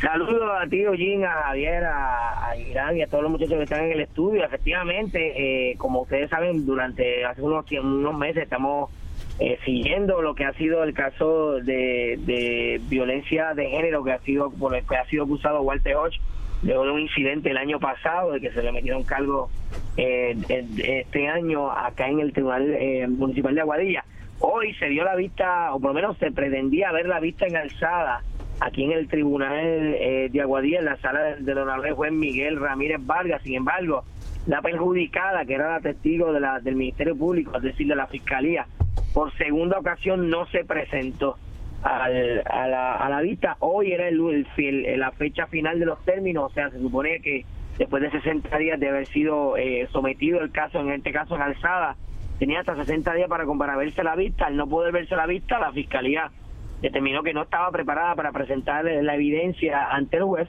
[0.00, 3.64] Saludos a ti, Jim, a Javier, a, a Irán y a todos los muchachos que
[3.64, 4.44] están en el estudio.
[4.44, 8.90] Efectivamente, eh, como ustedes saben, durante hace unos, unos meses estamos
[9.40, 14.18] eh, siguiendo lo que ha sido el caso de, de violencia de género que ha
[14.20, 16.20] sido por el que ha sido acusado Walter Hodge
[16.62, 19.50] de un incidente el año pasado de que se le metieron cargos
[19.96, 24.04] eh, este año acá en el Tribunal eh, Municipal de Aguadilla.
[24.40, 27.56] Hoy se dio la vista, o por lo menos se pretendía ver la vista en
[27.56, 28.22] alzada
[28.60, 32.58] aquí en el tribunal eh, de Aguadilla, en la sala del de honorable juez Miguel
[32.58, 33.42] Ramírez Vargas.
[33.42, 34.04] Sin embargo,
[34.46, 38.06] la perjudicada, que era la testigo de la, del Ministerio Público, es decir, de la
[38.06, 38.66] Fiscalía,
[39.18, 41.38] por segunda ocasión no se presentó
[41.82, 43.56] al, a, la, a la vista.
[43.58, 47.44] Hoy era el, el, la fecha final de los términos, o sea, se supone que
[47.78, 51.42] después de 60 días de haber sido eh, sometido el caso, en este caso en
[51.42, 51.96] alzada,
[52.38, 54.46] tenía hasta 60 días para, para verse la vista.
[54.46, 56.30] Al no poder verse la vista, la Fiscalía
[56.80, 60.48] determinó que no estaba preparada para presentar la evidencia ante el juez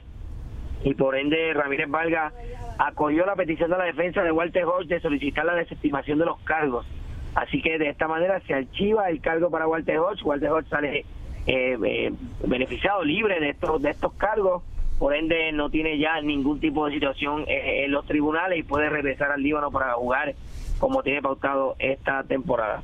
[0.84, 2.32] y por ende Ramírez Valga
[2.78, 6.38] acogió la petición de la defensa de Walter Hodge de solicitar la desestimación de los
[6.42, 6.86] cargos.
[7.34, 10.22] Así que de esta manera se archiva el cargo para Walter Hodge.
[10.24, 10.98] Walter Hodge sale
[11.46, 12.12] eh, eh,
[12.46, 14.62] beneficiado, libre de estos, de estos cargos.
[14.98, 18.90] Por ende no tiene ya ningún tipo de situación eh, en los tribunales y puede
[18.90, 20.34] regresar al Líbano para jugar
[20.78, 22.82] como tiene pautado esta temporada.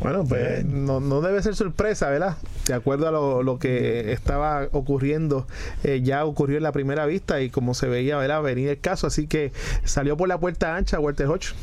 [0.00, 2.36] Bueno, pues no, no debe ser sorpresa, ¿verdad?
[2.66, 5.46] De acuerdo a lo, que estaba ocurriendo,
[5.84, 8.42] eh, ya ocurrió en la primera vista y como se veía, ¿verdad?
[8.42, 9.52] Venir el caso, así que
[9.84, 11.54] salió por la puerta ancha Walter Hodge.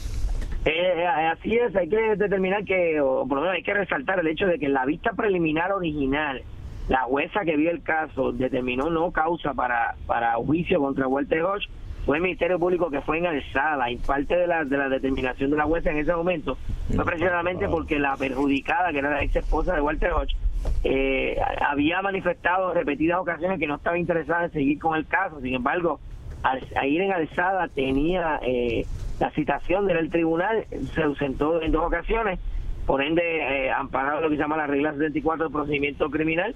[0.65, 4.27] Eh, así es, hay que determinar que, o por lo menos hay que resaltar el
[4.27, 6.41] hecho de que en la vista preliminar original,
[6.87, 11.67] la jueza que vio el caso determinó no causa para, para juicio contra Walter Hodge
[12.05, 15.51] fue el Ministerio Público que fue en alzada y parte de la, de la determinación
[15.51, 16.57] de la jueza en ese momento
[16.93, 20.35] fue precisamente porque la perjudicada, que era la ex esposa de Walter Hodge,
[20.83, 25.39] eh, había manifestado en repetidas ocasiones que no estaba interesada en seguir con el caso.
[25.41, 25.99] Sin embargo,
[26.43, 28.85] al, ir en alzada tenía eh,
[29.19, 32.39] la citación del tribunal, se ausentó en dos ocasiones,
[32.85, 36.53] por ende, eh, amparado lo que se llama la regla 74 del procedimiento criminal,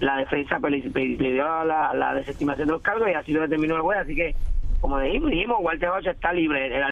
[0.00, 3.98] la defensa dio la, la, desestimación de los cargos y así lo determinó el juez.
[3.98, 4.34] Así que
[4.80, 6.89] como dijimos, dijimos Walter está libre.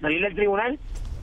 [0.00, 0.78] Salir del tribunal,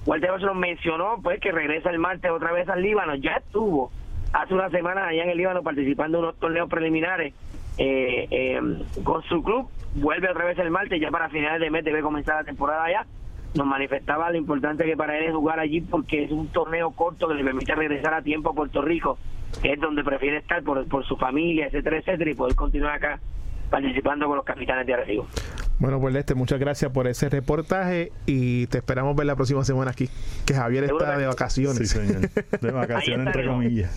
[0.05, 3.15] Walter nos mencionó pues que regresa el martes otra vez al Líbano.
[3.15, 3.91] Ya estuvo
[4.33, 7.33] hace una semana allá en el Líbano participando en unos torneos preliminares
[7.77, 8.61] eh, eh,
[9.03, 12.35] con su club, vuelve otra vez el martes, ya para finales de mes debe comenzar
[12.35, 13.05] la temporada ya.
[13.55, 17.27] Nos manifestaba lo importante que para él es jugar allí porque es un torneo corto
[17.27, 19.17] que le permite regresar a tiempo a Puerto Rico,
[19.61, 23.19] que es donde prefiere estar por, por su familia, etcétera, etcétera, y poder continuar acá
[23.69, 25.27] participando con los capitanes de Arecibo.
[25.77, 29.91] Bueno, pues Leste, muchas gracias por ese reportaje y te esperamos ver la próxima semana
[29.91, 30.09] aquí,
[30.45, 31.77] que Javier está de vacaciones.
[31.77, 32.29] Sí, señor.
[32.61, 33.91] De vacaciones, entre comillas.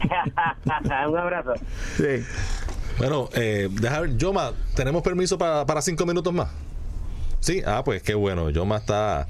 [1.08, 1.54] un abrazo.
[1.96, 2.24] Sí.
[2.98, 6.48] Bueno, eh, deja ver, Yoma, ¿tenemos permiso para, para cinco minutos más?
[7.40, 9.26] Sí, ah, pues qué bueno, Yoma está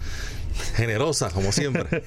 [0.75, 1.85] generosa como siempre.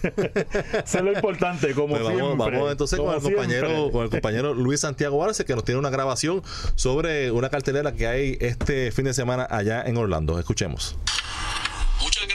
[0.86, 2.58] Eso es lo importante, como Pues vamos, siempre.
[2.58, 5.90] vamos entonces con el compañero, con el compañero Luis Santiago Arce que nos tiene una
[5.90, 6.42] grabación
[6.76, 10.40] sobre una cartelera que hay este fin de semana allá en Orlando.
[10.40, 10.98] Escuchemos.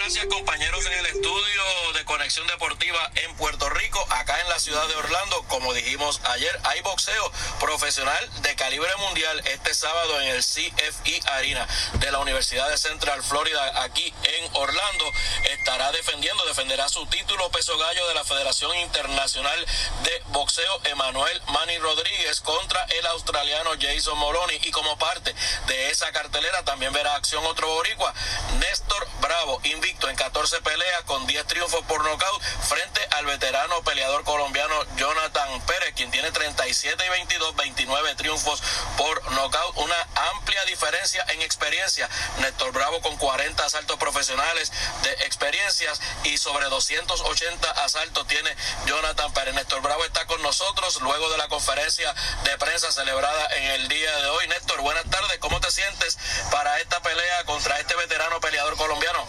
[0.05, 1.63] Gracias compañeros en el estudio
[1.95, 5.43] de Conexión Deportiva en Puerto Rico, acá en la ciudad de Orlando.
[5.49, 11.67] Como dijimos ayer, hay boxeo profesional de calibre mundial este sábado en el CFE Arena
[11.95, 15.11] de la Universidad de Central Florida, aquí en Orlando.
[15.59, 19.67] Estará defendiendo, defenderá su título peso gallo de la Federación Internacional
[20.03, 24.61] de Boxeo, Emanuel Manny Rodríguez contra el australiano Jason Moloney.
[24.65, 25.35] Y como parte
[25.67, 28.13] de esa cartelera también verá acción otro boricua,
[28.59, 34.25] Néstor Bravo, invicto en 14 peleas con 10 triunfos por nocaut frente al veterano peleador
[34.25, 38.63] colombiano Jonathan Pérez, quien tiene 37 y 22, 29 triunfos
[38.99, 39.97] por nocaut, una
[40.33, 42.09] amplia diferencia en experiencia.
[42.39, 44.73] Néstor Bravo con 40 asaltos profesionales
[45.03, 48.55] de experiencias y sobre 280 asaltos tiene
[48.87, 49.55] Jonathan Pérez.
[49.55, 54.15] Néstor Bravo está con nosotros luego de la conferencia de prensa celebrada en el día
[54.17, 54.49] de hoy.
[54.49, 55.39] Néstor, buenas tardes.
[55.39, 56.19] ¿Cómo te sientes
[56.51, 59.27] para esta pelea contra este veterano peleador colombiano?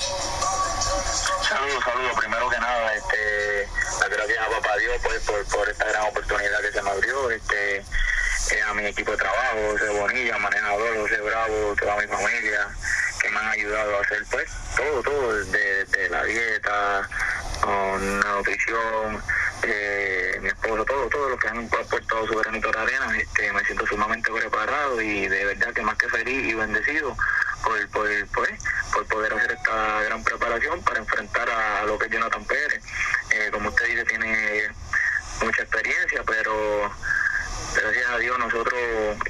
[1.47, 2.17] Saludos, saludos.
[2.19, 3.67] Primero que nada, este,
[3.99, 7.29] las gracias a Papá Dios pues, por, por esta gran oportunidad que se me abrió.
[7.29, 12.67] Este, eh, a mi equipo de trabajo, José Bonilla, manejador, José Bravo, toda mi familia,
[13.21, 17.09] que me han ayudado a hacer pues todo, todo, desde, desde la dieta,
[17.61, 19.23] con la nutrición,
[19.63, 23.17] eh, mi esposo, todo, todo lo que han aportado su granito de arena.
[23.17, 27.15] Este, me siento sumamente preparado y de verdad que más que feliz y bendecido
[27.63, 28.51] por, por, pues,
[28.93, 32.83] por poder hacer esta gran preparación para enfrentar a, lo que es Jonathan Pérez.
[33.31, 34.69] Eh, como usted dice, tiene
[35.41, 36.91] mucha experiencia, pero
[37.75, 38.79] gracias a Dios nosotros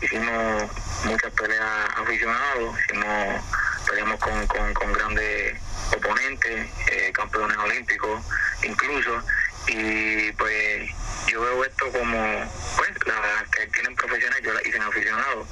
[0.01, 0.69] hicimos
[1.05, 3.41] muchas peleas aficionados, hicimos,
[3.88, 5.57] peleamos con, con, con grandes
[5.95, 8.21] oponentes, eh, campeones olímpicos,
[8.63, 9.21] incluso,
[9.68, 10.89] y pues
[11.28, 15.47] yo veo esto como, pues, las que tienen profesiones, yo las hice en aficionado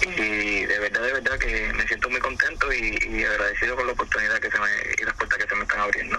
[0.00, 4.38] y de verdad, de verdad que me siento muy contento y, agradecido con la oportunidad
[4.38, 4.68] que se me,
[4.98, 6.18] y las puertas que se me están abriendo.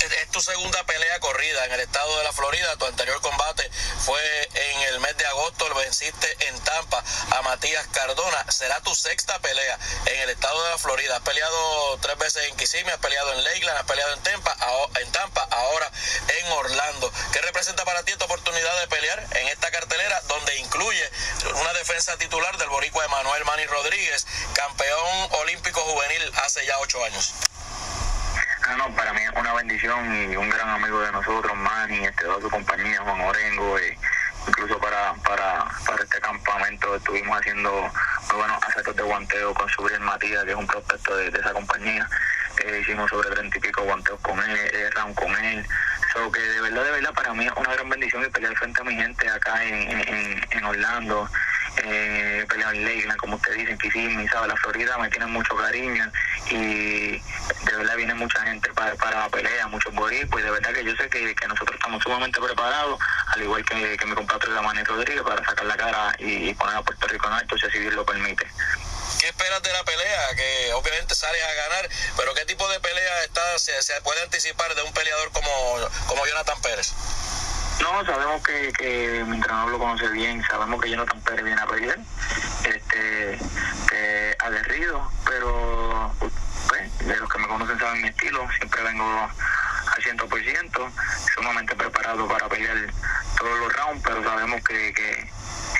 [0.00, 2.76] Es, tu segunda pelea corrida en el estado de la Florida.
[2.76, 3.68] Tu anterior combate
[4.04, 4.20] fue
[4.54, 8.50] en el mes de agosto, lo venciste en Tampa a Matías Cardona.
[8.50, 11.16] Será tu sexta pelea en el estado de la Florida.
[11.16, 14.56] Has peleado tres veces en Kissimmee, has peleado en Lakeland, has peleado en Tampa,
[15.00, 15.90] en Tampa, ahora
[16.28, 17.12] en Orlando.
[17.32, 21.10] ¿Qué representa para ti esta oportunidad de pelear en esta cartelera donde incluye
[21.54, 27.04] una defensa titular del Boricua de Manuel Manny Rodríguez, campeón olímpico juvenil hace ya ocho
[27.04, 27.34] años.
[28.64, 32.22] Ah, no, para mí es una bendición y un gran amigo de nosotros, Manny, este,
[32.22, 33.98] toda su compañía, Juan Orengo, y
[34.46, 40.00] incluso para, para, para este campamento estuvimos haciendo muy buenos aceptos de guanteo con Subriel
[40.00, 42.08] Matías, que es un prospecto de, esa compañía.
[42.64, 45.66] Eh, hicimos sobre treinta y pico guanteos con él, eh, round con él.
[46.12, 48.80] So que de verdad, de verdad, para mí es una gran bendición y pelear frente
[48.80, 51.28] a mi gente acá en, en, en Orlando
[51.84, 54.48] eh, peleado en Lakeland, como ustedes dicen, Kissimmee, ¿sabe?
[54.48, 56.10] La Florida me tiene mucho cariño
[56.50, 60.72] y de verdad viene mucha gente para, para la pelea, muchos boricuas y de verdad
[60.72, 62.98] que yo sé que, nosotros estamos sumamente preparados,
[63.28, 66.82] al igual que, que mi compatriota Damané Rodríguez, para sacar la cara y, poner a
[66.82, 68.46] Puerto Rico en alto si así Dios lo permite.
[69.20, 70.36] ¿Qué esperas de la pelea?
[70.36, 74.74] Que obviamente sales a ganar, pero ¿qué tipo de pelea está, se, se puede anticipar
[74.74, 75.50] de un peleador como,
[76.06, 76.92] como Jonathan Pérez?
[77.80, 81.66] No, sabemos que, que mi entrenador lo conoce bien, sabemos que Jonathan Pérez viene a
[81.66, 81.98] pelear,
[82.64, 83.38] este,
[83.88, 84.36] que
[85.24, 86.12] pero
[86.68, 90.92] pues, de los que me conocen saben mi estilo, siempre vengo al 100%,
[91.34, 92.76] sumamente preparado para pelear
[93.38, 95.30] todos los rounds, pero sabemos que, que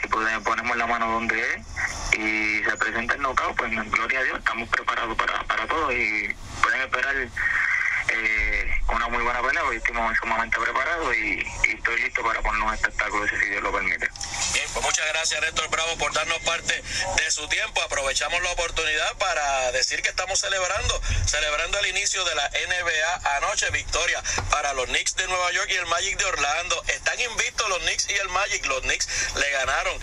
[0.01, 4.39] si ponemos la mano donde es y se presenta el knockout, pues gloria a Dios,
[4.39, 10.17] estamos preparados para, para todo y pueden esperar eh, una muy buena pelea, hoy estamos
[10.19, 14.09] sumamente preparados y, estoy listo para poner un espectáculo si Dios lo permite.
[14.53, 16.83] Bien, pues muchas gracias Néstor Bravo por darnos parte
[17.17, 17.83] de su tiempo.
[17.83, 23.71] Aprovechamos la oportunidad para decir que estamos celebrando, celebrando el inicio de la NBA anoche,
[23.71, 26.83] victoria para los Knicks de Nueva York y el Magic de Orlando.
[26.89, 28.65] Están invictos los Knicks y el Magic.
[28.67, 30.01] Los Knicks le ganaron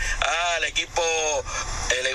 [0.56, 1.04] al equipo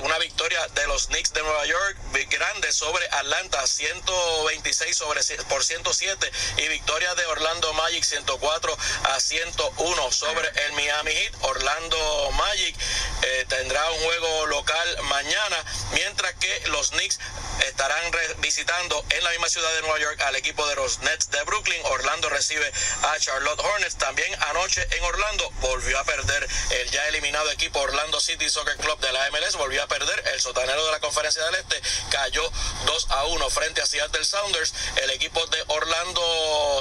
[0.03, 1.97] una victoria de los Knicks de Nueva York
[2.31, 6.31] grande sobre Atlanta, 126 sobre por 107
[6.61, 11.35] y victoria de Orlando Magic 104 a 101 sobre el Miami Heat.
[11.43, 12.77] Orlando Magic
[13.23, 17.19] eh, tendrá un juego local mañana, mientras que los Knicks
[17.67, 21.43] estarán visitando en la misma ciudad de Nueva York al equipo de los Nets de
[21.45, 21.81] Brooklyn.
[21.85, 22.71] Orlando recibe
[23.03, 23.97] a Charlotte Hornets.
[23.97, 28.99] También anoche en Orlando volvió a perder el ya eliminado equipo Orlando City Soccer Club
[29.01, 29.57] de la MLS.
[29.57, 31.81] Volvió a perder el sotanero de la Conferencia del Este.
[32.11, 32.51] Cayó
[32.87, 34.75] 2 a 1 frente a Seattle Sounders.
[35.03, 36.21] El equipo de Orlando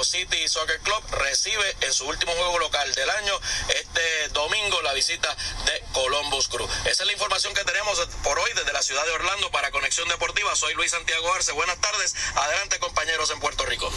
[0.04, 5.34] City Soccer Club recibe en su último juego local del año este domingo la visita
[5.66, 6.68] de Columbus Crew.
[6.84, 10.08] Esa es la información que tenemos por hoy desde la ciudad de Orlando para Conexión
[10.08, 10.54] Deportiva.
[10.56, 11.52] Soy Luis Santiago Arce.
[11.52, 12.14] Buenas tardes.
[12.34, 13.90] Adelante compañeros en Puerto Rico.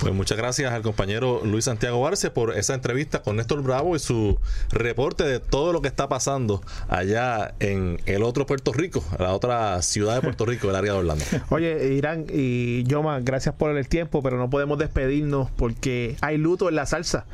[0.00, 3.98] Pues muchas gracias al compañero Luis Santiago Arce por esa entrevista con Néstor Bravo y
[3.98, 4.38] su
[4.70, 9.80] reporte de todo lo que está pasando allá en el otro Puerto Rico, la otra
[9.82, 11.24] ciudad de Puerto Rico, el área de Orlando.
[11.50, 16.68] Oye, Irán y Yoma, gracias por el tiempo, pero no podemos despedirnos porque hay luto
[16.68, 17.24] en la salsa.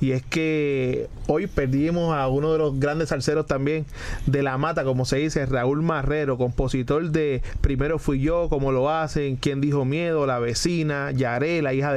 [0.00, 3.84] Y es que hoy perdimos a uno de los grandes salseros también
[4.26, 8.90] de la mata, como se dice, Raúl Marrero, compositor de Primero fui yo, como lo
[8.90, 11.92] hacen, quien dijo miedo, la vecina, Yaré, la hija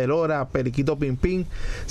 [0.52, 1.46] Periquito Pimpín,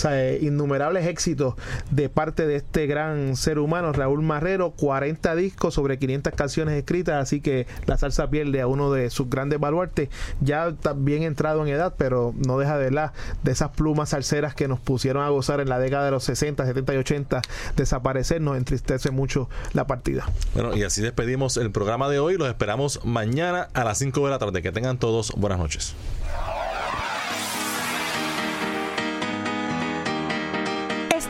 [0.04, 0.08] o
[0.40, 1.54] innumerables éxitos
[1.90, 7.22] de parte de este gran ser humano, Raúl Marrero, 40 discos sobre 500 canciones escritas,
[7.22, 10.08] así que la salsa pierde a uno de sus grandes baluartes,
[10.40, 13.12] ya bien entrado en edad, pero no deja de la
[13.42, 16.64] de esas plumas salseras que nos pusieron a gozar en la década de los 60,
[16.64, 17.42] 70 y 80,
[17.76, 20.26] desaparecer, nos entristece mucho la partida.
[20.54, 24.30] Bueno, y así despedimos el programa de hoy, los esperamos mañana a las 5 de
[24.30, 24.62] la tarde.
[24.62, 25.94] Que tengan todos buenas noches.